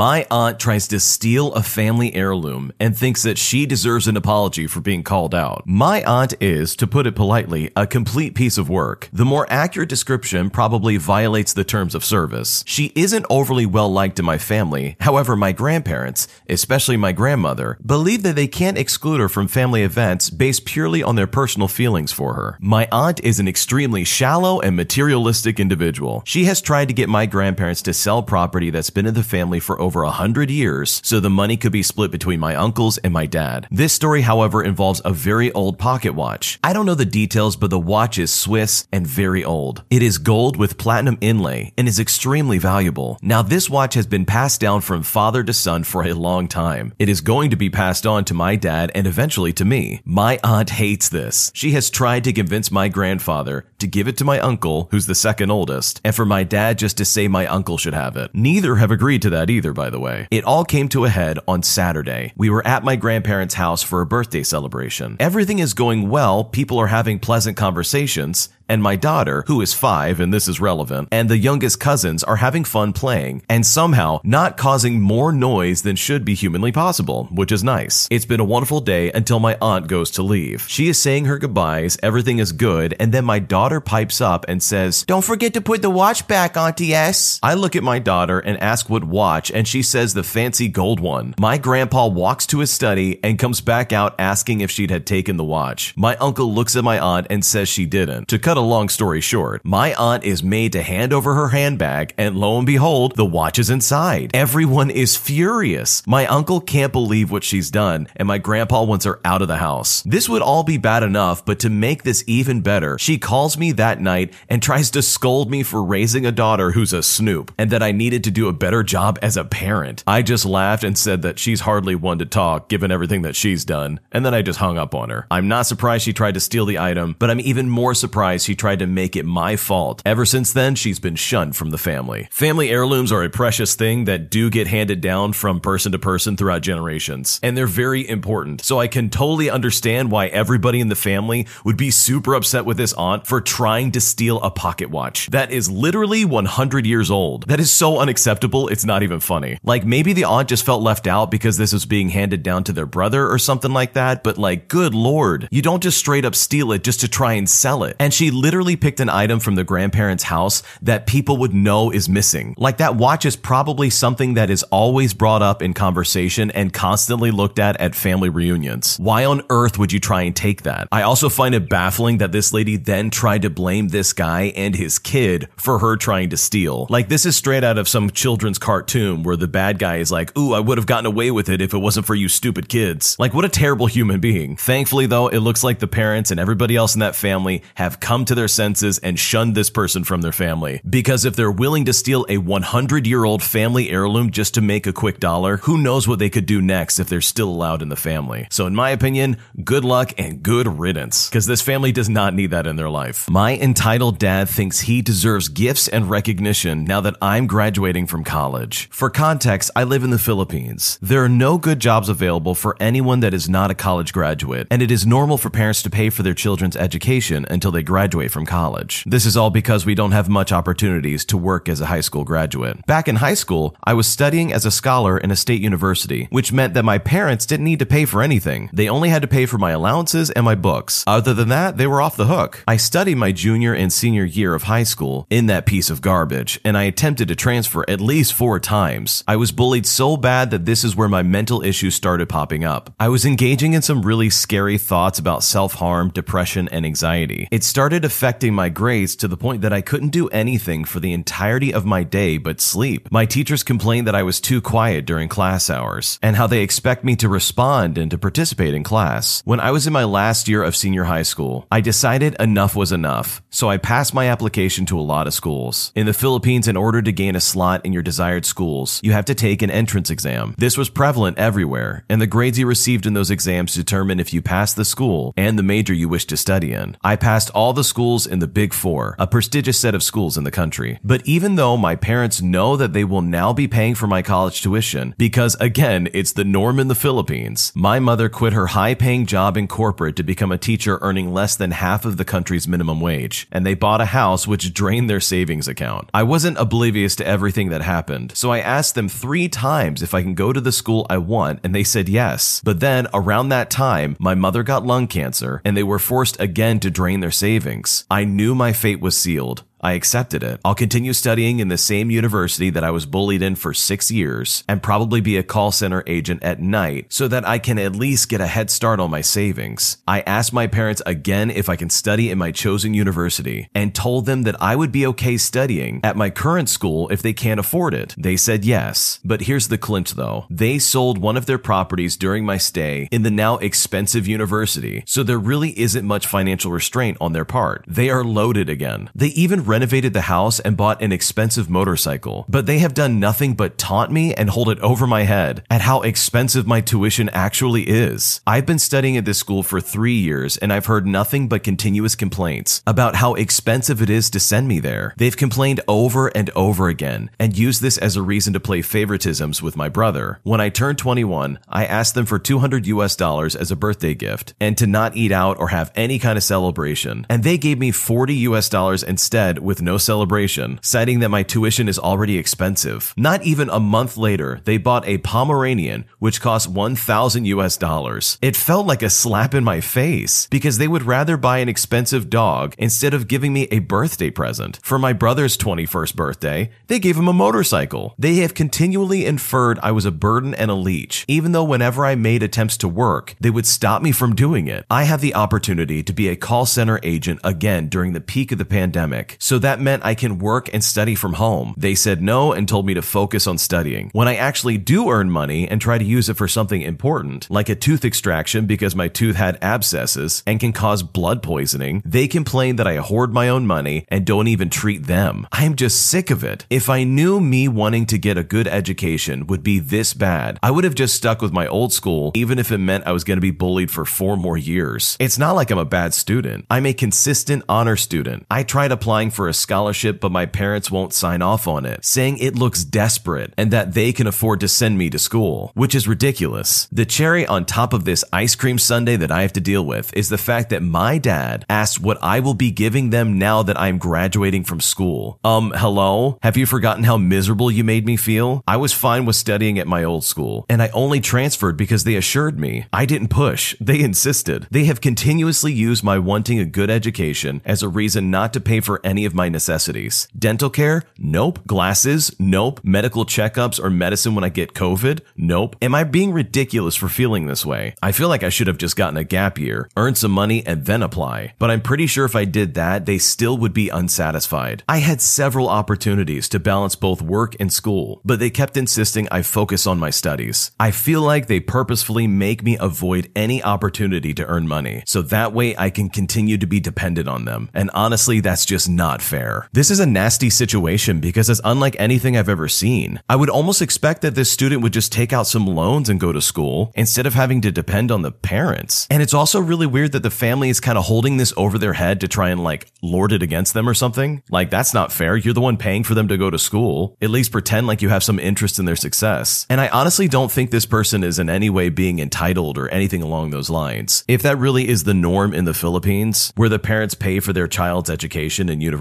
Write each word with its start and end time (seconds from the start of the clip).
My 0.00 0.24
aunt 0.30 0.58
tries 0.58 0.88
to 0.88 0.98
steal 0.98 1.52
a 1.52 1.62
family 1.62 2.14
heirloom 2.14 2.72
and 2.80 2.96
thinks 2.96 3.22
that 3.24 3.36
she 3.36 3.66
deserves 3.66 4.08
an 4.08 4.16
apology 4.16 4.66
for 4.66 4.80
being 4.80 5.02
called 5.02 5.34
out. 5.34 5.64
My 5.66 6.02
aunt 6.04 6.32
is, 6.40 6.74
to 6.76 6.86
put 6.86 7.06
it 7.06 7.14
politely, 7.14 7.70
a 7.76 7.86
complete 7.86 8.34
piece 8.34 8.56
of 8.56 8.70
work. 8.70 9.10
The 9.12 9.26
more 9.26 9.46
accurate 9.50 9.90
description 9.90 10.48
probably 10.48 10.96
violates 10.96 11.52
the 11.52 11.64
terms 11.64 11.94
of 11.94 12.02
service. 12.02 12.64
She 12.66 12.92
isn't 12.94 13.26
overly 13.28 13.66
well 13.66 13.92
liked 13.92 14.18
in 14.18 14.24
my 14.24 14.38
family. 14.38 14.96
However, 15.00 15.36
my 15.36 15.52
grandparents, 15.52 16.28
especially 16.48 16.96
my 16.96 17.12
grandmother, 17.12 17.76
believe 17.84 18.22
that 18.22 18.36
they 18.36 18.48
can't 18.48 18.78
exclude 18.78 19.20
her 19.20 19.28
from 19.28 19.48
family 19.48 19.82
events 19.82 20.30
based 20.30 20.64
purely 20.64 21.02
on 21.02 21.16
their 21.16 21.26
personal 21.26 21.68
feelings 21.68 22.10
for 22.10 22.32
her. 22.32 22.56
My 22.58 22.88
aunt 22.90 23.20
is 23.22 23.38
an 23.38 23.48
extremely 23.48 24.04
shallow 24.04 24.60
and 24.60 24.74
materialistic 24.74 25.60
individual. 25.60 26.22
She 26.24 26.44
has 26.44 26.62
tried 26.62 26.88
to 26.88 26.94
get 26.94 27.10
my 27.10 27.26
grandparents 27.26 27.82
to 27.82 27.92
sell 27.92 28.22
property 28.22 28.70
that's 28.70 28.88
been 28.88 29.04
in 29.04 29.12
the 29.12 29.22
family 29.22 29.60
for 29.60 29.78
over 29.78 29.89
a 29.94 30.10
hundred 30.10 30.50
years 30.50 31.00
so 31.04 31.20
the 31.20 31.28
money 31.28 31.56
could 31.56 31.72
be 31.72 31.82
split 31.82 32.10
between 32.10 32.40
my 32.40 32.54
uncles 32.54 32.98
and 32.98 33.12
my 33.12 33.26
dad. 33.26 33.66
This 33.70 33.92
story, 33.92 34.22
however, 34.22 34.62
involves 34.62 35.02
a 35.04 35.12
very 35.12 35.52
old 35.52 35.78
pocket 35.78 36.14
watch. 36.14 36.58
I 36.62 36.72
don't 36.72 36.86
know 36.86 36.94
the 36.94 37.04
details, 37.04 37.56
but 37.56 37.70
the 37.70 37.78
watch 37.78 38.18
is 38.18 38.32
Swiss 38.32 38.86
and 38.92 39.06
very 39.06 39.44
old. 39.44 39.82
It 39.90 40.02
is 40.02 40.18
gold 40.18 40.56
with 40.56 40.78
platinum 40.78 41.18
inlay 41.20 41.72
and 41.76 41.88
is 41.88 41.98
extremely 41.98 42.58
valuable. 42.58 43.18
Now, 43.20 43.42
this 43.42 43.68
watch 43.68 43.94
has 43.94 44.06
been 44.06 44.24
passed 44.24 44.60
down 44.60 44.80
from 44.80 45.02
father 45.02 45.42
to 45.44 45.52
son 45.52 45.84
for 45.84 46.04
a 46.04 46.12
long 46.12 46.46
time. 46.48 46.94
It 46.98 47.08
is 47.08 47.20
going 47.20 47.50
to 47.50 47.56
be 47.56 47.70
passed 47.70 48.06
on 48.06 48.24
to 48.26 48.34
my 48.34 48.56
dad 48.56 48.92
and 48.94 49.06
eventually 49.06 49.52
to 49.54 49.64
me. 49.64 50.00
My 50.04 50.38
aunt 50.44 50.70
hates 50.70 51.08
this. 51.08 51.50
She 51.54 51.72
has 51.72 51.90
tried 51.90 52.24
to 52.24 52.32
convince 52.32 52.70
my 52.70 52.88
grandfather 52.88 53.66
to 53.78 53.86
give 53.86 54.06
it 54.08 54.16
to 54.18 54.24
my 54.24 54.38
uncle, 54.38 54.88
who's 54.90 55.06
the 55.06 55.14
second 55.14 55.50
oldest, 55.50 56.00
and 56.04 56.14
for 56.14 56.24
my 56.24 56.44
dad 56.44 56.78
just 56.78 56.96
to 56.98 57.04
say 57.04 57.28
my 57.28 57.46
uncle 57.46 57.78
should 57.78 57.94
have 57.94 58.16
it. 58.16 58.30
Neither 58.34 58.76
have 58.76 58.90
agreed 58.90 59.22
to 59.22 59.30
that 59.30 59.50
either, 59.50 59.72
by 59.80 59.88
the 59.88 59.98
way. 59.98 60.28
It 60.30 60.44
all 60.44 60.66
came 60.66 60.90
to 60.90 61.06
a 61.06 61.08
head 61.08 61.38
on 61.48 61.62
Saturday. 61.62 62.34
We 62.36 62.50
were 62.50 62.66
at 62.66 62.84
my 62.84 62.96
grandparents' 62.96 63.54
house 63.54 63.82
for 63.82 64.02
a 64.02 64.06
birthday 64.06 64.42
celebration. 64.42 65.16
Everything 65.18 65.58
is 65.58 65.72
going 65.72 66.10
well, 66.10 66.44
people 66.44 66.78
are 66.78 66.88
having 66.88 67.18
pleasant 67.18 67.56
conversations, 67.56 68.50
and 68.70 68.82
my 68.82 68.94
daughter, 68.94 69.42
who 69.48 69.60
is 69.60 69.74
five, 69.74 70.20
and 70.20 70.32
this 70.32 70.46
is 70.46 70.60
relevant, 70.60 71.08
and 71.10 71.28
the 71.28 71.36
youngest 71.36 71.80
cousins 71.80 72.22
are 72.22 72.36
having 72.36 72.62
fun 72.62 72.92
playing 72.92 73.42
and 73.48 73.66
somehow 73.66 74.20
not 74.22 74.56
causing 74.56 75.00
more 75.00 75.32
noise 75.32 75.82
than 75.82 75.96
should 75.96 76.24
be 76.24 76.34
humanly 76.34 76.70
possible, 76.70 77.24
which 77.32 77.50
is 77.50 77.64
nice. 77.64 78.06
It's 78.12 78.24
been 78.24 78.38
a 78.38 78.44
wonderful 78.44 78.80
day 78.80 79.10
until 79.10 79.40
my 79.40 79.58
aunt 79.60 79.88
goes 79.88 80.12
to 80.12 80.22
leave. 80.22 80.66
She 80.68 80.88
is 80.88 81.00
saying 81.00 81.24
her 81.24 81.36
goodbyes, 81.36 81.98
everything 82.00 82.38
is 82.38 82.52
good, 82.52 82.94
and 83.00 83.10
then 83.10 83.24
my 83.24 83.40
daughter 83.40 83.80
pipes 83.80 84.20
up 84.20 84.44
and 84.46 84.62
says, 84.62 85.02
Don't 85.02 85.24
forget 85.24 85.54
to 85.54 85.60
put 85.60 85.82
the 85.82 85.90
watch 85.90 86.28
back, 86.28 86.56
Auntie 86.56 86.94
S. 86.94 87.40
I 87.42 87.54
look 87.54 87.74
at 87.74 87.82
my 87.82 87.98
daughter 87.98 88.38
and 88.38 88.56
ask 88.62 88.88
what 88.88 89.02
watch, 89.02 89.50
and 89.50 89.66
she 89.66 89.82
says 89.82 90.14
the 90.14 90.22
fancy 90.22 90.68
gold 90.68 91.00
one. 91.00 91.34
My 91.40 91.58
grandpa 91.58 92.06
walks 92.06 92.46
to 92.46 92.60
his 92.60 92.70
study 92.70 93.18
and 93.24 93.36
comes 93.36 93.60
back 93.60 93.92
out 93.92 94.14
asking 94.20 94.60
if 94.60 94.70
she'd 94.70 94.92
had 94.92 95.06
taken 95.06 95.36
the 95.36 95.44
watch. 95.44 95.92
My 95.96 96.14
uncle 96.16 96.54
looks 96.54 96.76
at 96.76 96.84
my 96.84 97.00
aunt 97.00 97.26
and 97.30 97.44
says 97.44 97.68
she 97.68 97.84
didn't. 97.84 98.28
To 98.28 98.38
cut 98.38 98.59
a 98.60 98.62
long 98.62 98.90
story 98.90 99.22
short, 99.22 99.64
my 99.64 99.94
aunt 99.94 100.22
is 100.22 100.42
made 100.42 100.72
to 100.72 100.82
hand 100.82 101.12
over 101.12 101.34
her 101.34 101.48
handbag, 101.48 102.14
and 102.18 102.36
lo 102.36 102.58
and 102.58 102.66
behold, 102.66 103.16
the 103.16 103.24
watch 103.24 103.58
is 103.58 103.70
inside. 103.70 104.30
Everyone 104.34 104.90
is 104.90 105.16
furious. 105.16 106.06
My 106.06 106.26
uncle 106.26 106.60
can't 106.60 106.92
believe 106.92 107.30
what 107.30 107.42
she's 107.42 107.70
done, 107.70 108.06
and 108.16 108.28
my 108.28 108.36
grandpa 108.36 108.84
wants 108.84 109.06
her 109.06 109.18
out 109.24 109.40
of 109.40 109.48
the 109.48 109.56
house. 109.56 110.02
This 110.02 110.28
would 110.28 110.42
all 110.42 110.62
be 110.62 110.76
bad 110.76 111.02
enough, 111.02 111.44
but 111.44 111.58
to 111.60 111.70
make 111.70 112.02
this 112.02 112.22
even 112.26 112.60
better, 112.60 112.98
she 112.98 113.16
calls 113.16 113.56
me 113.56 113.72
that 113.72 114.00
night 114.00 114.34
and 114.48 114.62
tries 114.62 114.90
to 114.90 115.02
scold 115.02 115.50
me 115.50 115.62
for 115.62 115.82
raising 115.82 116.26
a 116.26 116.32
daughter 116.32 116.72
who's 116.72 116.92
a 116.92 117.02
snoop, 117.02 117.52
and 117.56 117.70
that 117.70 117.82
I 117.82 117.92
needed 117.92 118.22
to 118.24 118.30
do 118.30 118.46
a 118.46 118.52
better 118.52 118.82
job 118.82 119.18
as 119.22 119.38
a 119.38 119.44
parent. 119.44 120.04
I 120.06 120.20
just 120.20 120.44
laughed 120.44 120.84
and 120.84 120.98
said 120.98 121.22
that 121.22 121.38
she's 121.38 121.60
hardly 121.60 121.94
one 121.94 122.18
to 122.18 122.26
talk 122.26 122.68
given 122.68 122.90
everything 122.90 123.22
that 123.22 123.36
she's 123.36 123.64
done, 123.64 124.00
and 124.12 124.24
then 124.24 124.34
I 124.34 124.42
just 124.42 124.58
hung 124.58 124.76
up 124.76 124.94
on 124.94 125.08
her. 125.08 125.26
I'm 125.30 125.48
not 125.48 125.66
surprised 125.66 126.04
she 126.04 126.12
tried 126.12 126.34
to 126.34 126.40
steal 126.40 126.66
the 126.66 126.78
item, 126.78 127.16
but 127.18 127.30
I'm 127.30 127.40
even 127.40 127.70
more 127.70 127.94
surprised 127.94 128.46
she 128.50 128.56
tried 128.56 128.80
to 128.80 128.86
make 128.88 129.14
it 129.14 129.24
my 129.24 129.54
fault. 129.54 130.02
Ever 130.04 130.26
since 130.26 130.52
then, 130.52 130.74
she's 130.74 130.98
been 130.98 131.14
shunned 131.14 131.54
from 131.54 131.70
the 131.70 131.78
family. 131.78 132.26
Family 132.32 132.68
heirlooms 132.68 133.12
are 133.12 133.22
a 133.22 133.30
precious 133.30 133.76
thing 133.76 134.06
that 134.06 134.28
do 134.28 134.50
get 134.50 134.66
handed 134.66 135.00
down 135.00 135.34
from 135.34 135.60
person 135.60 135.92
to 135.92 136.00
person 136.00 136.36
throughout 136.36 136.62
generations, 136.62 137.38
and 137.44 137.56
they're 137.56 137.68
very 137.68 138.08
important. 138.08 138.64
So 138.64 138.80
I 138.80 138.88
can 138.88 139.08
totally 139.08 139.48
understand 139.48 140.10
why 140.10 140.26
everybody 140.26 140.80
in 140.80 140.88
the 140.88 140.96
family 140.96 141.46
would 141.64 141.76
be 141.76 141.92
super 141.92 142.34
upset 142.34 142.64
with 142.64 142.76
this 142.76 142.92
aunt 142.94 143.24
for 143.24 143.40
trying 143.40 143.92
to 143.92 144.00
steal 144.00 144.42
a 144.42 144.50
pocket 144.50 144.90
watch 144.90 145.28
that 145.28 145.52
is 145.52 145.70
literally 145.70 146.24
100 146.24 146.86
years 146.86 147.08
old. 147.08 147.46
That 147.46 147.60
is 147.60 147.70
so 147.70 148.00
unacceptable, 148.00 148.66
it's 148.66 148.84
not 148.84 149.04
even 149.04 149.20
funny. 149.20 149.60
Like 149.62 149.86
maybe 149.86 150.12
the 150.12 150.24
aunt 150.24 150.48
just 150.48 150.66
felt 150.66 150.82
left 150.82 151.06
out 151.06 151.30
because 151.30 151.56
this 151.56 151.72
was 151.72 151.86
being 151.86 152.08
handed 152.08 152.42
down 152.42 152.64
to 152.64 152.72
their 152.72 152.84
brother 152.84 153.30
or 153.30 153.38
something 153.38 153.72
like 153.72 153.92
that, 153.92 154.24
but 154.24 154.38
like, 154.38 154.66
good 154.66 154.92
lord, 154.92 155.46
you 155.52 155.62
don't 155.62 155.84
just 155.84 155.98
straight 155.98 156.24
up 156.24 156.34
steal 156.34 156.72
it 156.72 156.82
just 156.82 156.98
to 157.02 157.08
try 157.08 157.34
and 157.34 157.48
sell 157.48 157.84
it. 157.84 157.94
And 158.00 158.12
she 158.12 158.29
literally 158.30 158.76
picked 158.76 159.00
an 159.00 159.08
item 159.08 159.40
from 159.40 159.54
the 159.54 159.64
grandparents' 159.64 160.24
house 160.24 160.62
that 160.82 161.06
people 161.06 161.36
would 161.38 161.54
know 161.54 161.90
is 161.90 162.08
missing. 162.08 162.54
Like 162.56 162.78
that 162.78 162.96
watch 162.96 163.24
is 163.24 163.36
probably 163.36 163.90
something 163.90 164.34
that 164.34 164.50
is 164.50 164.62
always 164.64 165.14
brought 165.14 165.42
up 165.42 165.62
in 165.62 165.74
conversation 165.74 166.50
and 166.50 166.72
constantly 166.72 167.30
looked 167.30 167.58
at 167.58 167.80
at 167.80 167.94
family 167.94 168.28
reunions. 168.28 168.96
Why 168.98 169.24
on 169.24 169.42
earth 169.50 169.78
would 169.78 169.92
you 169.92 170.00
try 170.00 170.22
and 170.22 170.34
take 170.34 170.62
that? 170.62 170.88
I 170.92 171.02
also 171.02 171.28
find 171.28 171.54
it 171.54 171.68
baffling 171.68 172.18
that 172.18 172.32
this 172.32 172.52
lady 172.52 172.76
then 172.76 173.10
tried 173.10 173.42
to 173.42 173.50
blame 173.50 173.88
this 173.88 174.12
guy 174.12 174.52
and 174.56 174.74
his 174.74 174.98
kid 174.98 175.48
for 175.56 175.78
her 175.78 175.96
trying 175.96 176.30
to 176.30 176.36
steal. 176.36 176.86
Like 176.90 177.08
this 177.08 177.26
is 177.26 177.36
straight 177.36 177.64
out 177.64 177.78
of 177.78 177.88
some 177.88 178.10
children's 178.10 178.58
cartoon 178.58 179.22
where 179.22 179.36
the 179.36 179.48
bad 179.48 179.78
guy 179.78 179.96
is 179.96 180.10
like, 180.12 180.36
ooh, 180.38 180.52
I 180.52 180.60
would 180.60 180.78
have 180.78 180.86
gotten 180.86 181.06
away 181.06 181.30
with 181.30 181.48
it 181.48 181.60
if 181.60 181.74
it 181.74 181.78
wasn't 181.78 182.06
for 182.06 182.14
you 182.14 182.28
stupid 182.28 182.68
kids. 182.68 183.16
Like 183.18 183.34
what 183.34 183.44
a 183.44 183.48
terrible 183.48 183.86
human 183.86 184.20
being. 184.20 184.56
Thankfully 184.56 185.06
though, 185.06 185.28
it 185.28 185.38
looks 185.38 185.64
like 185.64 185.78
the 185.78 185.86
parents 185.86 186.30
and 186.30 186.40
everybody 186.40 186.76
else 186.76 186.94
in 186.94 187.00
that 187.00 187.16
family 187.16 187.62
have 187.74 188.00
come 188.00 188.19
to 188.26 188.34
their 188.34 188.48
senses 188.48 188.98
and 188.98 189.18
shunned 189.18 189.54
this 189.54 189.70
person 189.70 190.04
from 190.04 190.20
their 190.20 190.32
family. 190.32 190.80
Because 190.88 191.24
if 191.24 191.36
they're 191.36 191.50
willing 191.50 191.84
to 191.86 191.92
steal 191.92 192.26
a 192.28 192.38
100 192.38 193.06
year 193.06 193.24
old 193.24 193.42
family 193.42 193.90
heirloom 193.90 194.30
just 194.30 194.54
to 194.54 194.60
make 194.60 194.86
a 194.86 194.92
quick 194.92 195.20
dollar, 195.20 195.58
who 195.58 195.78
knows 195.78 196.06
what 196.06 196.18
they 196.18 196.30
could 196.30 196.46
do 196.46 196.60
next 196.60 196.98
if 196.98 197.08
they're 197.08 197.20
still 197.20 197.48
allowed 197.48 197.82
in 197.82 197.88
the 197.88 197.96
family. 197.96 198.46
So 198.50 198.66
in 198.66 198.74
my 198.74 198.90
opinion, 198.90 199.36
good 199.64 199.84
luck 199.84 200.12
and 200.18 200.42
good 200.42 200.66
riddance. 200.66 201.28
Because 201.28 201.46
this 201.46 201.62
family 201.62 201.92
does 201.92 202.08
not 202.08 202.34
need 202.34 202.50
that 202.50 202.66
in 202.66 202.76
their 202.76 202.90
life. 202.90 203.28
My 203.30 203.56
entitled 203.56 204.18
dad 204.18 204.48
thinks 204.48 204.80
he 204.80 205.02
deserves 205.02 205.48
gifts 205.48 205.88
and 205.88 206.10
recognition 206.10 206.84
now 206.84 207.00
that 207.00 207.16
I'm 207.22 207.46
graduating 207.46 208.06
from 208.06 208.24
college. 208.24 208.88
For 208.90 209.10
context, 209.10 209.70
I 209.74 209.84
live 209.84 210.04
in 210.04 210.10
the 210.10 210.18
Philippines. 210.18 210.98
There 211.00 211.24
are 211.24 211.28
no 211.28 211.58
good 211.58 211.80
jobs 211.80 212.08
available 212.08 212.54
for 212.54 212.76
anyone 212.80 213.20
that 213.20 213.34
is 213.34 213.48
not 213.48 213.70
a 213.70 213.74
college 213.74 214.12
graduate, 214.12 214.66
and 214.70 214.82
it 214.82 214.90
is 214.90 215.06
normal 215.06 215.38
for 215.38 215.50
parents 215.50 215.82
to 215.82 215.90
pay 215.90 216.10
for 216.10 216.22
their 216.22 216.34
children's 216.34 216.76
education 216.76 217.46
until 217.50 217.70
they 217.70 217.82
graduate 217.82 218.09
from 218.10 218.44
college. 218.44 219.04
This 219.06 219.24
is 219.24 219.36
all 219.36 219.50
because 219.50 219.86
we 219.86 219.94
don't 219.94 220.12
have 220.12 220.28
much 220.28 220.52
opportunities 220.52 221.24
to 221.26 221.36
work 221.36 221.68
as 221.68 221.80
a 221.80 221.86
high 221.86 222.00
school 222.00 222.24
graduate. 222.24 222.84
Back 222.86 223.08
in 223.08 223.16
high 223.16 223.34
school, 223.34 223.76
I 223.84 223.94
was 223.94 224.06
studying 224.06 224.52
as 224.52 224.64
a 224.64 224.70
scholar 224.70 225.16
in 225.16 225.30
a 225.30 225.36
state 225.36 225.60
university, 225.60 226.26
which 226.30 226.52
meant 226.52 226.74
that 226.74 226.84
my 226.84 226.98
parents 226.98 227.46
didn't 227.46 227.64
need 227.64 227.78
to 227.78 227.86
pay 227.86 228.04
for 228.04 228.22
anything. 228.22 228.68
They 228.72 228.88
only 228.88 229.08
had 229.08 229.22
to 229.22 229.28
pay 229.28 229.46
for 229.46 229.58
my 229.58 229.70
allowances 229.70 230.30
and 230.30 230.44
my 230.44 230.54
books. 230.54 231.04
Other 231.06 231.32
than 231.32 231.48
that, 231.50 231.76
they 231.76 231.86
were 231.86 232.02
off 232.02 232.16
the 232.16 232.26
hook. 232.26 232.64
I 232.66 232.76
studied 232.76 233.16
my 233.16 233.32
junior 233.32 233.74
and 233.74 233.92
senior 233.92 234.24
year 234.24 234.54
of 234.54 234.64
high 234.64 234.82
school 234.82 235.26
in 235.30 235.46
that 235.46 235.66
piece 235.66 235.88
of 235.88 236.00
garbage, 236.00 236.60
and 236.64 236.76
I 236.76 236.82
attempted 236.82 237.28
to 237.28 237.36
transfer 237.36 237.84
at 237.88 238.00
least 238.00 238.34
four 238.34 238.58
times. 238.58 239.22
I 239.28 239.36
was 239.36 239.52
bullied 239.52 239.86
so 239.86 240.16
bad 240.16 240.50
that 240.50 240.64
this 240.64 240.84
is 240.84 240.96
where 240.96 241.08
my 241.08 241.22
mental 241.22 241.62
issues 241.62 241.94
started 241.94 242.28
popping 242.28 242.64
up. 242.64 242.92
I 242.98 243.08
was 243.08 243.24
engaging 243.24 243.72
in 243.72 243.82
some 243.82 244.02
really 244.02 244.30
scary 244.30 244.78
thoughts 244.78 245.18
about 245.18 245.44
self 245.44 245.74
harm, 245.74 246.10
depression, 246.10 246.68
and 246.72 246.84
anxiety. 246.84 247.48
It 247.50 247.64
started 247.64 247.99
affecting 248.04 248.54
my 248.54 248.68
grades 248.68 249.16
to 249.16 249.28
the 249.28 249.36
point 249.36 249.62
that 249.62 249.72
I 249.72 249.80
couldn't 249.80 250.10
do 250.10 250.28
anything 250.28 250.84
for 250.84 251.00
the 251.00 251.12
entirety 251.12 251.72
of 251.72 251.84
my 251.84 252.02
day 252.02 252.38
but 252.38 252.60
sleep. 252.60 253.10
My 253.10 253.26
teachers 253.26 253.62
complained 253.62 254.06
that 254.06 254.14
I 254.14 254.22
was 254.22 254.40
too 254.40 254.60
quiet 254.60 255.06
during 255.06 255.28
class 255.28 255.70
hours 255.70 256.18
and 256.22 256.36
how 256.36 256.46
they 256.46 256.62
expect 256.62 257.04
me 257.04 257.16
to 257.16 257.28
respond 257.28 257.98
and 257.98 258.10
to 258.10 258.18
participate 258.18 258.74
in 258.74 258.82
class. 258.82 259.42
When 259.44 259.60
I 259.60 259.70
was 259.70 259.86
in 259.86 259.92
my 259.92 260.04
last 260.04 260.48
year 260.48 260.62
of 260.62 260.76
senior 260.76 261.04
high 261.04 261.22
school, 261.22 261.66
I 261.70 261.80
decided 261.80 262.36
enough 262.40 262.76
was 262.76 262.92
enough, 262.92 263.42
so 263.50 263.68
I 263.68 263.76
passed 263.76 264.14
my 264.14 264.28
application 264.28 264.86
to 264.86 264.98
a 264.98 265.02
lot 265.02 265.26
of 265.26 265.34
schools. 265.34 265.92
In 265.94 266.06
the 266.06 266.12
Philippines, 266.12 266.68
in 266.68 266.76
order 266.76 267.02
to 267.02 267.12
gain 267.12 267.36
a 267.36 267.40
slot 267.40 267.84
in 267.84 267.92
your 267.92 268.02
desired 268.02 268.44
schools, 268.44 269.00
you 269.02 269.12
have 269.12 269.24
to 269.26 269.34
take 269.34 269.62
an 269.62 269.70
entrance 269.70 270.10
exam. 270.10 270.54
This 270.58 270.76
was 270.76 270.88
prevalent 270.88 271.38
everywhere, 271.38 272.04
and 272.08 272.20
the 272.20 272.26
grades 272.26 272.58
you 272.58 272.66
received 272.66 273.06
in 273.06 273.14
those 273.14 273.30
exams 273.30 273.74
determine 273.74 274.20
if 274.20 274.32
you 274.32 274.42
pass 274.42 274.74
the 274.74 274.84
school 274.84 275.34
and 275.36 275.58
the 275.58 275.62
major 275.62 275.94
you 275.94 276.08
wish 276.08 276.26
to 276.26 276.36
study 276.36 276.72
in. 276.72 276.96
I 277.02 277.16
passed 277.16 277.50
all 277.50 277.72
the 277.72 277.84
schools 277.90 278.26
in 278.26 278.38
the 278.38 278.46
Big 278.46 278.72
Four, 278.72 279.16
a 279.18 279.26
prestigious 279.26 279.78
set 279.78 279.94
of 279.94 280.02
schools 280.02 280.38
in 280.38 280.44
the 280.44 280.50
country. 280.50 280.98
But 281.04 281.26
even 281.26 281.56
though 281.56 281.76
my 281.76 281.96
parents 281.96 282.40
know 282.40 282.76
that 282.76 282.92
they 282.92 283.04
will 283.04 283.20
now 283.20 283.52
be 283.52 283.68
paying 283.68 283.94
for 283.94 284.06
my 284.06 284.22
college 284.22 284.62
tuition, 284.62 285.14
because 285.18 285.56
again, 285.56 286.08
it's 286.14 286.32
the 286.32 286.44
norm 286.44 286.78
in 286.78 286.88
the 286.88 287.02
Philippines, 287.04 287.72
my 287.74 287.98
mother 287.98 288.28
quit 288.28 288.52
her 288.52 288.68
high 288.78 288.94
paying 288.94 289.26
job 289.26 289.56
in 289.56 289.66
corporate 289.66 290.16
to 290.16 290.22
become 290.22 290.52
a 290.52 290.64
teacher 290.68 290.98
earning 291.02 291.34
less 291.34 291.56
than 291.56 291.72
half 291.72 292.04
of 292.04 292.16
the 292.16 292.24
country's 292.24 292.68
minimum 292.68 293.00
wage, 293.00 293.48
and 293.50 293.66
they 293.66 293.74
bought 293.74 294.00
a 294.00 294.14
house 294.20 294.46
which 294.46 294.72
drained 294.72 295.10
their 295.10 295.20
savings 295.20 295.68
account. 295.68 296.08
I 296.14 296.22
wasn't 296.22 296.58
oblivious 296.58 297.16
to 297.16 297.26
everything 297.26 297.70
that 297.70 297.82
happened, 297.82 298.32
so 298.36 298.52
I 298.52 298.60
asked 298.60 298.94
them 298.94 299.08
three 299.08 299.48
times 299.48 300.02
if 300.02 300.14
I 300.14 300.22
can 300.22 300.34
go 300.34 300.52
to 300.52 300.60
the 300.60 300.72
school 300.80 301.06
I 301.10 301.18
want, 301.18 301.60
and 301.64 301.74
they 301.74 301.84
said 301.84 302.08
yes. 302.08 302.60
But 302.64 302.80
then, 302.80 303.08
around 303.12 303.48
that 303.48 303.70
time, 303.70 304.16
my 304.18 304.34
mother 304.34 304.62
got 304.62 304.86
lung 304.86 305.08
cancer, 305.08 305.60
and 305.64 305.76
they 305.76 305.82
were 305.82 305.98
forced 305.98 306.38
again 306.40 306.78
to 306.80 306.90
drain 306.90 307.20
their 307.20 307.30
savings. 307.30 307.79
I 308.10 308.24
knew 308.24 308.54
my 308.54 308.72
fate 308.72 309.00
was 309.00 309.16
sealed. 309.16 309.64
I 309.80 309.92
accepted 309.92 310.42
it. 310.42 310.60
I'll 310.64 310.74
continue 310.74 311.12
studying 311.12 311.58
in 311.58 311.68
the 311.68 311.78
same 311.78 312.10
university 312.10 312.70
that 312.70 312.84
I 312.84 312.90
was 312.90 313.06
bullied 313.06 313.42
in 313.42 313.54
for 313.56 313.72
six 313.72 314.10
years 314.10 314.64
and 314.68 314.82
probably 314.82 315.20
be 315.20 315.36
a 315.36 315.42
call 315.42 315.72
center 315.72 316.02
agent 316.06 316.42
at 316.42 316.60
night 316.60 317.06
so 317.08 317.28
that 317.28 317.46
I 317.46 317.58
can 317.58 317.78
at 317.78 317.96
least 317.96 318.28
get 318.28 318.40
a 318.40 318.46
head 318.46 318.70
start 318.70 319.00
on 319.00 319.10
my 319.10 319.20
savings. 319.20 319.98
I 320.06 320.20
asked 320.22 320.52
my 320.52 320.66
parents 320.66 321.02
again 321.06 321.50
if 321.50 321.68
I 321.68 321.76
can 321.76 321.90
study 321.90 322.30
in 322.30 322.38
my 322.38 322.52
chosen 322.52 322.94
university 322.94 323.68
and 323.74 323.94
told 323.94 324.26
them 324.26 324.42
that 324.42 324.60
I 324.60 324.76
would 324.76 324.92
be 324.92 325.06
okay 325.06 325.36
studying 325.36 326.00
at 326.04 326.16
my 326.16 326.30
current 326.30 326.68
school 326.68 327.08
if 327.08 327.22
they 327.22 327.32
can't 327.32 327.60
afford 327.60 327.94
it. 327.94 328.14
They 328.18 328.36
said 328.36 328.64
yes. 328.64 329.20
But 329.24 329.42
here's 329.42 329.68
the 329.68 329.78
clinch 329.78 330.14
though. 330.14 330.46
They 330.50 330.78
sold 330.78 331.18
one 331.18 331.36
of 331.36 331.46
their 331.46 331.58
properties 331.58 332.16
during 332.16 332.44
my 332.44 332.58
stay 332.58 333.08
in 333.10 333.22
the 333.22 333.30
now 333.30 333.56
expensive 333.58 334.26
university, 334.26 335.02
so 335.06 335.22
there 335.22 335.38
really 335.38 335.78
isn't 335.78 336.06
much 336.06 336.26
financial 336.26 336.72
restraint 336.72 337.16
on 337.20 337.32
their 337.32 337.44
part. 337.44 337.84
They 337.86 338.10
are 338.10 338.24
loaded 338.24 338.68
again. 338.68 339.10
They 339.14 339.28
even 339.28 339.64
renovated 339.70 340.12
the 340.12 340.22
house 340.22 340.58
and 340.58 340.76
bought 340.76 341.00
an 341.00 341.12
expensive 341.12 341.70
motorcycle, 341.70 342.44
but 342.48 342.66
they 342.66 342.80
have 342.80 342.92
done 342.92 343.20
nothing 343.20 343.54
but 343.54 343.78
taunt 343.78 344.10
me 344.10 344.34
and 344.34 344.50
hold 344.50 344.68
it 344.68 344.80
over 344.80 345.06
my 345.06 345.22
head 345.22 345.62
at 345.70 345.80
how 345.80 346.00
expensive 346.00 346.66
my 346.66 346.80
tuition 346.80 347.28
actually 347.28 347.84
is. 347.84 348.40
I've 348.48 348.66
been 348.66 348.80
studying 348.80 349.16
at 349.16 349.24
this 349.24 349.38
school 349.38 349.62
for 349.62 349.80
three 349.80 350.18
years 350.18 350.56
and 350.56 350.72
I've 350.72 350.86
heard 350.86 351.06
nothing 351.06 351.46
but 351.48 351.62
continuous 351.62 352.16
complaints 352.16 352.82
about 352.84 353.14
how 353.14 353.34
expensive 353.34 354.02
it 354.02 354.10
is 354.10 354.28
to 354.30 354.40
send 354.40 354.66
me 354.66 354.80
there. 354.80 355.14
They've 355.18 355.36
complained 355.36 355.80
over 355.86 356.26
and 356.26 356.50
over 356.56 356.88
again 356.88 357.30
and 357.38 357.56
used 357.56 357.80
this 357.80 357.96
as 357.96 358.16
a 358.16 358.22
reason 358.22 358.52
to 358.54 358.60
play 358.60 358.80
favoritisms 358.80 359.62
with 359.62 359.76
my 359.76 359.88
brother. 359.88 360.40
When 360.42 360.60
I 360.60 360.70
turned 360.70 360.98
21, 360.98 361.60
I 361.68 361.86
asked 361.86 362.16
them 362.16 362.26
for 362.26 362.40
200 362.40 362.88
US 362.88 363.14
dollars 363.14 363.54
as 363.54 363.70
a 363.70 363.76
birthday 363.76 364.14
gift 364.14 364.52
and 364.60 364.76
to 364.78 364.88
not 364.88 365.16
eat 365.16 365.30
out 365.30 365.60
or 365.60 365.68
have 365.68 365.92
any 365.94 366.18
kind 366.18 366.36
of 366.36 366.42
celebration. 366.42 367.24
And 367.30 367.44
they 367.44 367.56
gave 367.56 367.78
me 367.78 367.92
40 367.92 368.34
US 368.48 368.68
dollars 368.68 369.04
instead 369.04 369.59
with 369.62 369.82
no 369.82 369.98
celebration, 369.98 370.78
citing 370.82 371.20
that 371.20 371.28
my 371.28 371.42
tuition 371.42 371.88
is 371.88 371.98
already 371.98 372.38
expensive. 372.38 373.14
Not 373.16 373.42
even 373.42 373.68
a 373.70 373.80
month 373.80 374.16
later, 374.16 374.60
they 374.64 374.78
bought 374.78 375.06
a 375.06 375.18
Pomeranian, 375.18 376.04
which 376.18 376.40
cost 376.40 376.68
1,000 376.68 377.44
US 377.46 377.76
dollars. 377.76 378.38
It 378.40 378.56
felt 378.56 378.86
like 378.86 379.02
a 379.02 379.10
slap 379.10 379.54
in 379.54 379.64
my 379.64 379.80
face 379.80 380.46
because 380.50 380.78
they 380.78 380.88
would 380.88 381.02
rather 381.02 381.36
buy 381.36 381.58
an 381.58 381.68
expensive 381.68 382.30
dog 382.30 382.74
instead 382.78 383.14
of 383.14 383.28
giving 383.28 383.52
me 383.52 383.68
a 383.70 383.80
birthday 383.80 384.30
present. 384.30 384.78
For 384.82 384.98
my 384.98 385.12
brother's 385.12 385.56
21st 385.56 386.16
birthday, 386.16 386.70
they 386.86 386.98
gave 386.98 387.16
him 387.16 387.28
a 387.28 387.32
motorcycle. 387.32 388.14
They 388.18 388.36
have 388.36 388.54
continually 388.54 389.26
inferred 389.26 389.78
I 389.82 389.92
was 389.92 390.04
a 390.04 390.10
burden 390.10 390.54
and 390.54 390.70
a 390.70 390.74
leech, 390.74 391.24
even 391.28 391.52
though 391.52 391.64
whenever 391.64 392.04
I 392.04 392.14
made 392.14 392.42
attempts 392.42 392.76
to 392.78 392.88
work, 392.88 393.34
they 393.40 393.50
would 393.50 393.66
stop 393.66 394.02
me 394.02 394.12
from 394.12 394.34
doing 394.34 394.66
it. 394.68 394.84
I 394.90 395.04
have 395.04 395.20
the 395.20 395.34
opportunity 395.34 396.02
to 396.02 396.12
be 396.12 396.28
a 396.28 396.36
call 396.36 396.66
center 396.66 397.00
agent 397.02 397.40
again 397.44 397.88
during 397.88 398.12
the 398.12 398.20
peak 398.20 398.52
of 398.52 398.58
the 398.58 398.64
pandemic, 398.64 399.36
so 399.50 399.58
that 399.58 399.80
meant 399.80 400.04
I 400.04 400.14
can 400.14 400.38
work 400.38 400.72
and 400.72 400.84
study 400.84 401.16
from 401.16 401.32
home. 401.32 401.74
They 401.76 401.96
said 401.96 402.22
no 402.22 402.52
and 402.52 402.68
told 402.68 402.86
me 402.86 402.94
to 402.94 403.02
focus 403.02 403.48
on 403.48 403.58
studying. 403.58 404.08
When 404.12 404.28
I 404.28 404.36
actually 404.36 404.78
do 404.78 405.10
earn 405.10 405.28
money 405.28 405.66
and 405.66 405.80
try 405.80 405.98
to 405.98 406.04
use 406.04 406.28
it 406.28 406.36
for 406.36 406.46
something 406.46 406.80
important, 406.80 407.50
like 407.50 407.68
a 407.68 407.74
tooth 407.74 408.04
extraction 408.04 408.66
because 408.66 408.94
my 408.94 409.08
tooth 409.08 409.34
had 409.34 409.58
abscesses 409.60 410.44
and 410.46 410.60
can 410.60 410.72
cause 410.72 411.02
blood 411.02 411.42
poisoning, 411.42 412.00
they 412.06 412.28
complain 412.28 412.76
that 412.76 412.86
I 412.86 412.98
hoard 412.98 413.34
my 413.34 413.48
own 413.48 413.66
money 413.66 414.06
and 414.06 414.24
don't 414.24 414.46
even 414.46 414.70
treat 414.70 415.08
them. 415.08 415.48
I'm 415.50 415.74
just 415.74 416.06
sick 416.06 416.30
of 416.30 416.44
it. 416.44 416.64
If 416.70 416.88
I 416.88 417.02
knew 417.02 417.40
me 417.40 417.66
wanting 417.66 418.06
to 418.06 418.18
get 418.18 418.38
a 418.38 418.44
good 418.44 418.68
education 418.68 419.48
would 419.48 419.64
be 419.64 419.80
this 419.80 420.14
bad, 420.14 420.60
I 420.62 420.70
would 420.70 420.84
have 420.84 420.94
just 420.94 421.16
stuck 421.16 421.42
with 421.42 421.52
my 421.52 421.66
old 421.66 421.92
school, 421.92 422.30
even 422.36 422.60
if 422.60 422.70
it 422.70 422.78
meant 422.78 423.08
I 423.08 423.10
was 423.10 423.24
going 423.24 423.38
to 423.38 423.40
be 423.40 423.50
bullied 423.50 423.90
for 423.90 424.04
four 424.04 424.36
more 424.36 424.56
years. 424.56 425.16
It's 425.18 425.38
not 425.38 425.56
like 425.56 425.72
I'm 425.72 425.78
a 425.78 425.84
bad 425.84 426.14
student. 426.14 426.66
I'm 426.70 426.86
a 426.86 426.94
consistent 426.94 427.64
honor 427.68 427.96
student. 427.96 428.46
I 428.48 428.62
tried 428.62 428.92
applying 428.92 429.32
for 429.32 429.39
a 429.48 429.54
scholarship, 429.54 430.20
but 430.20 430.32
my 430.32 430.46
parents 430.46 430.90
won't 430.90 431.12
sign 431.12 431.42
off 431.42 431.66
on 431.68 431.86
it, 431.86 432.04
saying 432.04 432.38
it 432.38 432.56
looks 432.56 432.84
desperate 432.84 433.52
and 433.56 433.70
that 433.70 433.94
they 433.94 434.12
can 434.12 434.26
afford 434.26 434.60
to 434.60 434.68
send 434.68 434.98
me 434.98 435.10
to 435.10 435.18
school, 435.18 435.72
which 435.74 435.94
is 435.94 436.08
ridiculous. 436.08 436.88
The 436.92 437.06
cherry 437.06 437.46
on 437.46 437.64
top 437.64 437.92
of 437.92 438.04
this 438.04 438.24
ice 438.32 438.54
cream 438.54 438.78
sundae 438.78 439.16
that 439.16 439.30
I 439.30 439.42
have 439.42 439.52
to 439.54 439.60
deal 439.60 439.84
with 439.84 440.12
is 440.14 440.28
the 440.28 440.38
fact 440.38 440.70
that 440.70 440.82
my 440.82 441.18
dad 441.18 441.64
asked 441.68 442.00
what 442.00 442.18
I 442.22 442.40
will 442.40 442.54
be 442.54 442.70
giving 442.70 443.10
them 443.10 443.38
now 443.38 443.62
that 443.62 443.80
I'm 443.80 443.98
graduating 443.98 444.64
from 444.64 444.80
school. 444.80 445.38
Um, 445.44 445.72
hello? 445.76 446.38
Have 446.42 446.56
you 446.56 446.66
forgotten 446.66 447.04
how 447.04 447.16
miserable 447.16 447.70
you 447.70 447.84
made 447.84 448.06
me 448.06 448.16
feel? 448.16 448.62
I 448.66 448.76
was 448.76 448.92
fine 448.92 449.26
with 449.26 449.36
studying 449.36 449.78
at 449.78 449.86
my 449.86 450.04
old 450.04 450.24
school, 450.24 450.66
and 450.68 450.82
I 450.82 450.88
only 450.88 451.20
transferred 451.20 451.76
because 451.76 452.04
they 452.04 452.16
assured 452.16 452.58
me. 452.58 452.86
I 452.92 453.06
didn't 453.06 453.28
push, 453.28 453.74
they 453.80 454.00
insisted. 454.00 454.66
They 454.70 454.84
have 454.84 455.00
continuously 455.00 455.72
used 455.72 456.04
my 456.04 456.18
wanting 456.18 456.58
a 456.58 456.64
good 456.64 456.90
education 456.90 457.62
as 457.64 457.82
a 457.82 457.88
reason 457.88 458.30
not 458.30 458.52
to 458.52 458.60
pay 458.60 458.80
for 458.80 459.00
any 459.04 459.24
of 459.24 459.29
my 459.34 459.48
necessities. 459.48 460.28
Dental 460.38 460.70
care? 460.70 461.04
Nope. 461.18 461.66
Glasses? 461.66 462.34
Nope. 462.38 462.80
Medical 462.82 463.24
checkups 463.24 463.82
or 463.82 463.90
medicine 463.90 464.34
when 464.34 464.44
I 464.44 464.48
get 464.48 464.74
COVID? 464.74 465.20
Nope. 465.36 465.76
Am 465.82 465.94
I 465.94 466.04
being 466.04 466.32
ridiculous 466.32 466.96
for 466.96 467.08
feeling 467.08 467.46
this 467.46 467.64
way? 467.64 467.94
I 468.02 468.12
feel 468.12 468.28
like 468.28 468.42
I 468.42 468.48
should 468.48 468.66
have 468.66 468.78
just 468.78 468.96
gotten 468.96 469.16
a 469.16 469.24
gap 469.24 469.58
year, 469.58 469.88
earned 469.96 470.18
some 470.18 470.32
money, 470.32 470.64
and 470.66 470.84
then 470.86 471.02
apply. 471.02 471.54
But 471.58 471.70
I'm 471.70 471.80
pretty 471.80 472.06
sure 472.06 472.24
if 472.24 472.36
I 472.36 472.44
did 472.44 472.74
that, 472.74 473.06
they 473.06 473.18
still 473.18 473.56
would 473.58 473.72
be 473.72 473.88
unsatisfied. 473.88 474.82
I 474.88 474.98
had 474.98 475.20
several 475.20 475.68
opportunities 475.68 476.48
to 476.50 476.60
balance 476.60 476.96
both 476.96 477.22
work 477.22 477.56
and 477.60 477.72
school, 477.72 478.20
but 478.24 478.38
they 478.38 478.50
kept 478.50 478.76
insisting 478.76 479.28
I 479.30 479.42
focus 479.42 479.86
on 479.86 479.98
my 479.98 480.10
studies. 480.10 480.72
I 480.78 480.90
feel 480.90 481.22
like 481.22 481.46
they 481.46 481.60
purposefully 481.60 482.26
make 482.26 482.62
me 482.62 482.76
avoid 482.80 483.30
any 483.36 483.62
opportunity 483.62 484.34
to 484.34 484.46
earn 484.46 484.66
money, 484.66 485.02
so 485.06 485.22
that 485.22 485.52
way 485.52 485.76
I 485.76 485.90
can 485.90 486.08
continue 486.08 486.58
to 486.58 486.66
be 486.66 486.80
dependent 486.80 487.28
on 487.28 487.44
them. 487.44 487.70
And 487.74 487.90
honestly, 487.94 488.40
that's 488.40 488.64
just 488.64 488.88
not 488.88 489.19
fair. 489.22 489.68
This 489.72 489.90
is 489.90 490.00
a 490.00 490.06
nasty 490.06 490.50
situation 490.50 491.20
because 491.20 491.48
it's 491.48 491.60
unlike 491.64 491.96
anything 491.98 492.36
I've 492.36 492.48
ever 492.48 492.68
seen. 492.68 493.20
I 493.28 493.36
would 493.36 493.50
almost 493.50 493.82
expect 493.82 494.22
that 494.22 494.34
this 494.34 494.50
student 494.50 494.82
would 494.82 494.92
just 494.92 495.12
take 495.12 495.32
out 495.32 495.46
some 495.46 495.66
loans 495.66 496.08
and 496.08 496.20
go 496.20 496.32
to 496.32 496.40
school 496.40 496.92
instead 496.94 497.26
of 497.26 497.34
having 497.34 497.60
to 497.62 497.72
depend 497.72 498.10
on 498.10 498.22
the 498.22 498.32
parents. 498.32 499.06
And 499.10 499.22
it's 499.22 499.34
also 499.34 499.60
really 499.60 499.86
weird 499.86 500.12
that 500.12 500.22
the 500.22 500.30
family 500.30 500.68
is 500.68 500.80
kind 500.80 500.98
of 500.98 501.04
holding 501.04 501.36
this 501.36 501.52
over 501.56 501.78
their 501.78 501.92
head 501.92 502.20
to 502.20 502.28
try 502.28 502.50
and 502.50 502.62
like 502.62 502.90
lord 503.02 503.32
it 503.32 503.42
against 503.42 503.74
them 503.74 503.88
or 503.88 503.94
something. 503.94 504.42
Like, 504.50 504.70
that's 504.70 504.94
not 504.94 505.12
fair. 505.12 505.36
You're 505.36 505.54
the 505.54 505.60
one 505.60 505.76
paying 505.76 506.04
for 506.04 506.14
them 506.14 506.28
to 506.28 506.36
go 506.36 506.50
to 506.50 506.58
school. 506.58 507.16
At 507.20 507.30
least 507.30 507.52
pretend 507.52 507.86
like 507.86 508.02
you 508.02 508.08
have 508.08 508.24
some 508.24 508.38
interest 508.38 508.78
in 508.78 508.84
their 508.84 508.96
success. 508.96 509.66
And 509.68 509.80
I 509.80 509.88
honestly 509.88 510.28
don't 510.28 510.50
think 510.50 510.70
this 510.70 510.86
person 510.86 511.24
is 511.24 511.38
in 511.38 511.50
any 511.50 511.70
way 511.70 511.88
being 511.88 512.18
entitled 512.18 512.78
or 512.78 512.88
anything 512.88 513.22
along 513.22 513.50
those 513.50 513.70
lines. 513.70 514.24
If 514.28 514.42
that 514.42 514.58
really 514.58 514.88
is 514.88 515.04
the 515.04 515.14
norm 515.14 515.54
in 515.54 515.64
the 515.64 515.74
Philippines, 515.74 516.52
where 516.56 516.68
the 516.68 516.78
parents 516.78 517.14
pay 517.14 517.40
for 517.40 517.52
their 517.52 517.68
child's 517.68 518.10
education 518.10 518.68
and 518.68 518.82
university, 518.82 518.99